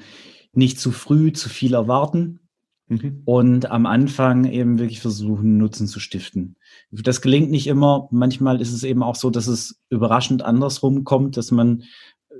[0.52, 2.38] nicht zu früh zu viel erwarten,
[2.86, 3.22] Mhm.
[3.24, 6.56] Und am Anfang eben wirklich versuchen, Nutzen zu stiften.
[6.90, 8.08] Das gelingt nicht immer.
[8.10, 11.84] Manchmal ist es eben auch so, dass es überraschend andersrum kommt, dass man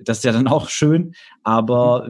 [0.02, 2.08] das ist ja dann auch schön, aber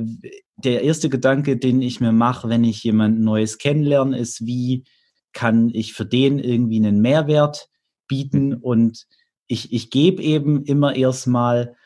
[0.57, 4.85] der erste Gedanke, den ich mir mache, wenn ich jemand Neues kennenlerne, ist, wie
[5.33, 7.69] kann ich für den irgendwie einen Mehrwert
[8.09, 8.59] bieten mhm.
[8.63, 9.07] und
[9.55, 11.77] ich, ich gebe eben immer erstmal,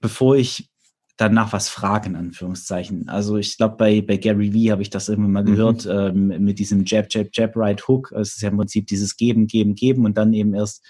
[0.00, 0.70] bevor ich
[1.16, 3.08] danach was fragen, Anführungszeichen.
[3.10, 5.54] Also ich glaube, bei, bei Gary Vee habe ich das irgendwann mal mhm.
[5.54, 8.10] gehört, ähm, mit diesem Jab, Jab, Jab, Right Hook.
[8.12, 10.82] Es ist ja im Prinzip dieses Geben, Geben, Geben und dann eben erst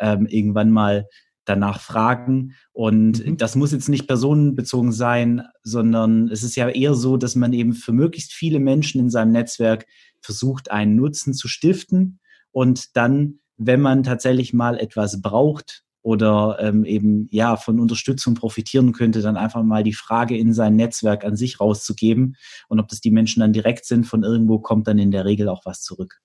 [0.00, 1.06] ähm, irgendwann mal
[1.44, 2.54] danach fragen.
[2.72, 3.36] Und mhm.
[3.36, 7.72] das muss jetzt nicht personenbezogen sein, sondern es ist ja eher so, dass man eben
[7.72, 9.86] für möglichst viele Menschen in seinem Netzwerk
[10.20, 12.18] versucht, einen Nutzen zu stiften
[12.50, 18.92] und dann, wenn man tatsächlich mal etwas braucht oder ähm, eben ja von Unterstützung profitieren
[18.92, 22.36] könnte, dann einfach mal die Frage in sein Netzwerk an sich rauszugeben.
[22.68, 25.48] Und ob das die Menschen dann direkt sind, von irgendwo kommt dann in der Regel
[25.48, 26.20] auch was zurück.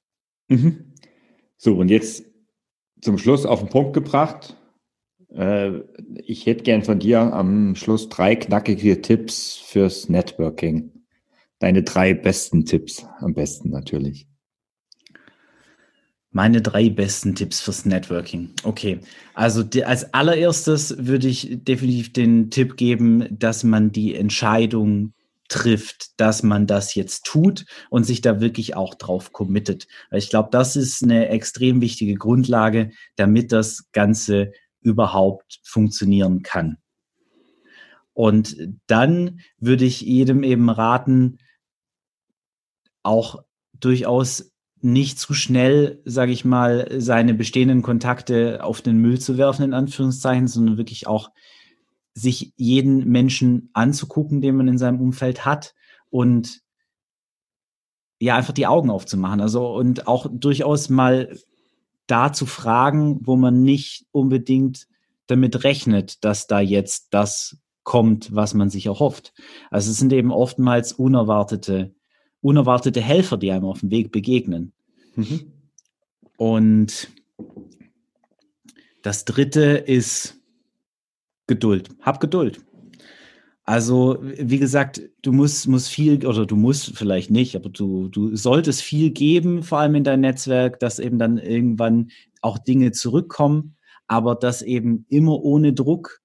[0.50, 0.94] Mhm.
[1.58, 2.26] So, und jetzt
[3.02, 4.56] zum Schluss auf den Punkt gebracht.
[5.34, 5.80] Äh,
[6.16, 10.92] ich hätte gern von dir am Schluss drei knackige Tipps fürs Networking.
[11.60, 14.28] Deine drei besten Tipps, am besten natürlich.
[16.32, 18.52] Meine drei besten Tipps fürs Networking.
[18.64, 19.02] Okay,
[19.34, 25.14] also die, als allererstes würde ich definitiv den Tipp geben, dass man die Entscheidung
[25.50, 29.88] trifft, dass man das jetzt tut und sich da wirklich auch drauf committet.
[30.12, 36.78] Ich glaube, das ist eine extrem wichtige Grundlage, damit das Ganze überhaupt funktionieren kann.
[38.14, 38.56] Und
[38.88, 41.38] dann würde ich jedem eben raten,
[43.04, 44.54] auch durchaus
[44.84, 49.74] nicht zu schnell, sage ich mal, seine bestehenden Kontakte auf den Müll zu werfen, in
[49.74, 51.30] Anführungszeichen, sondern wirklich auch
[52.14, 55.74] sich jeden Menschen anzugucken, den man in seinem Umfeld hat
[56.10, 56.62] und
[58.20, 59.42] ja, einfach die Augen aufzumachen.
[59.42, 61.36] Also und auch durchaus mal
[62.08, 64.88] da zu fragen, wo man nicht unbedingt
[65.28, 69.34] damit rechnet, dass da jetzt das kommt, was man sich erhofft.
[69.70, 71.96] Also es sind eben oftmals unerwartete,
[72.42, 74.74] unerwartete Helfer, die einem auf dem Weg begegnen.
[75.16, 75.52] Mhm.
[76.38, 77.10] Und
[79.02, 80.38] das dritte ist
[81.48, 81.90] Geduld.
[82.02, 82.62] Hab Geduld.
[83.64, 88.36] Also, wie gesagt, du musst, musst viel, oder du musst vielleicht nicht, aber du, du
[88.36, 92.10] solltest viel geben, vor allem in dein Netzwerk, dass eben dann irgendwann
[92.42, 93.76] auch Dinge zurückkommen,
[94.08, 96.21] aber das eben immer ohne Druck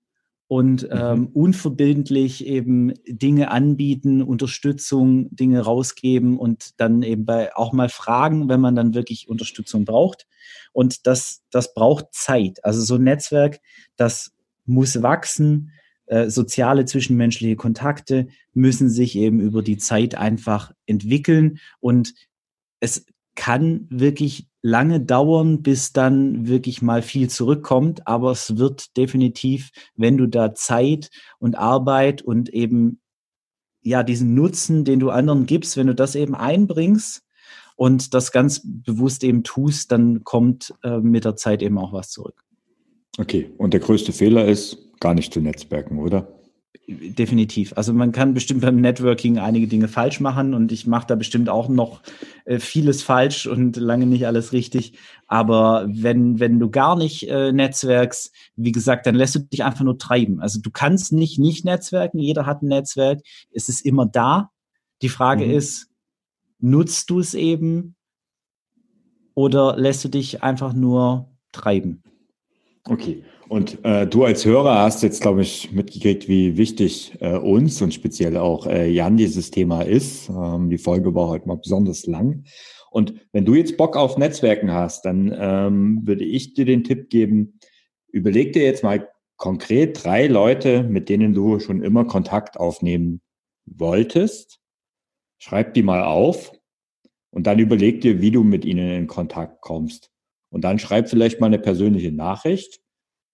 [0.48, 0.88] und mhm.
[0.92, 8.48] ähm, unverbindlich eben Dinge anbieten, Unterstützung, Dinge rausgeben und dann eben bei auch mal fragen,
[8.48, 10.26] wenn man dann wirklich Unterstützung braucht.
[10.72, 12.64] Und das, das braucht Zeit.
[12.64, 13.60] Also so ein Netzwerk,
[13.96, 14.32] das
[14.64, 15.72] muss wachsen.
[16.06, 22.14] Äh, soziale zwischenmenschliche Kontakte müssen sich eben über die Zeit einfach entwickeln und
[22.78, 23.06] es
[23.36, 30.16] kann wirklich lange dauern, bis dann wirklich mal viel zurückkommt, aber es wird definitiv, wenn
[30.16, 33.00] du da Zeit und Arbeit und eben
[33.82, 37.22] ja diesen Nutzen, den du anderen gibst, wenn du das eben einbringst
[37.76, 42.10] und das ganz bewusst eben tust, dann kommt äh, mit der Zeit eben auch was
[42.10, 42.42] zurück.
[43.18, 46.35] Okay, und der größte Fehler ist, gar nicht zu netzwerken, oder?
[46.88, 47.72] Definitiv.
[47.76, 51.48] Also man kann bestimmt beim Networking einige Dinge falsch machen und ich mache da bestimmt
[51.48, 52.00] auch noch
[52.44, 54.98] äh, vieles falsch und lange nicht alles richtig.
[55.26, 59.84] Aber wenn, wenn du gar nicht äh, netzwerkst, wie gesagt, dann lässt du dich einfach
[59.84, 60.40] nur treiben.
[60.40, 63.20] Also du kannst nicht nicht netzwerken, jeder hat ein Netzwerk,
[63.52, 64.50] es ist immer da.
[65.02, 65.52] Die Frage mhm.
[65.52, 65.88] ist,
[66.58, 67.96] nutzt du es eben
[69.34, 72.02] oder lässt du dich einfach nur treiben?
[72.84, 73.24] Okay.
[73.48, 77.94] Und äh, du als Hörer hast jetzt, glaube ich, mitgekriegt, wie wichtig äh, uns und
[77.94, 80.28] speziell auch äh, Jan dieses Thema ist.
[80.28, 82.44] Ähm, die Folge war heute mal besonders lang.
[82.90, 87.08] Und wenn du jetzt Bock auf Netzwerken hast, dann ähm, würde ich dir den Tipp
[87.08, 87.60] geben,
[88.08, 93.20] überleg dir jetzt mal konkret drei Leute, mit denen du schon immer Kontakt aufnehmen
[93.66, 94.58] wolltest.
[95.38, 96.52] Schreib die mal auf
[97.30, 100.10] und dann überleg dir, wie du mit ihnen in Kontakt kommst.
[100.48, 102.80] Und dann schreib vielleicht mal eine persönliche Nachricht,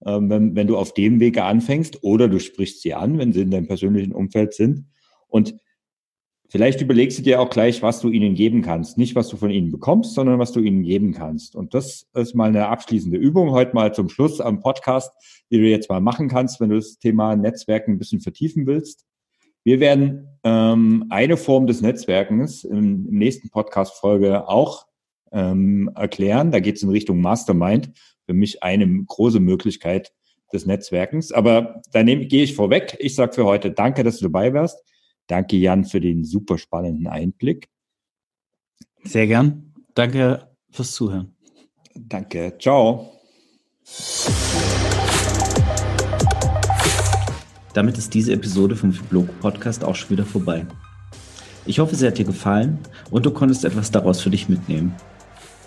[0.07, 3.42] ähm, wenn, wenn du auf dem Wege anfängst, oder du sprichst sie an, wenn sie
[3.42, 4.86] in deinem persönlichen Umfeld sind.
[5.28, 5.55] Und
[6.48, 8.98] vielleicht überlegst du dir auch gleich, was du ihnen geben kannst.
[8.98, 11.57] Nicht, was du von ihnen bekommst, sondern was du ihnen geben kannst.
[11.57, 15.12] Und das ist mal eine abschließende Übung heute mal zum Schluss am Podcast,
[15.50, 19.07] die du jetzt mal machen kannst, wenn du das Thema Netzwerken ein bisschen vertiefen willst.
[19.64, 24.86] Wir werden ähm, eine Form des Netzwerkens im, im nächsten Podcast-Folge auch
[25.32, 26.50] ähm, erklären.
[26.50, 27.90] Da geht es in Richtung Mastermind.
[28.26, 30.12] Für mich eine große Möglichkeit
[30.52, 31.32] des Netzwerkens.
[31.32, 32.96] Aber da gehe ich vorweg.
[33.00, 34.82] Ich sage für heute danke, dass du dabei warst.
[35.26, 37.68] Danke, Jan, für den super spannenden Einblick.
[39.04, 39.72] Sehr gern.
[39.94, 41.34] Danke fürs Zuhören.
[41.94, 42.54] Danke.
[42.58, 43.12] Ciao.
[47.74, 50.66] Damit ist diese Episode vom Fibloco Podcast auch schon wieder vorbei.
[51.64, 52.78] Ich hoffe, sie hat dir gefallen
[53.10, 54.94] und du konntest etwas daraus für dich mitnehmen.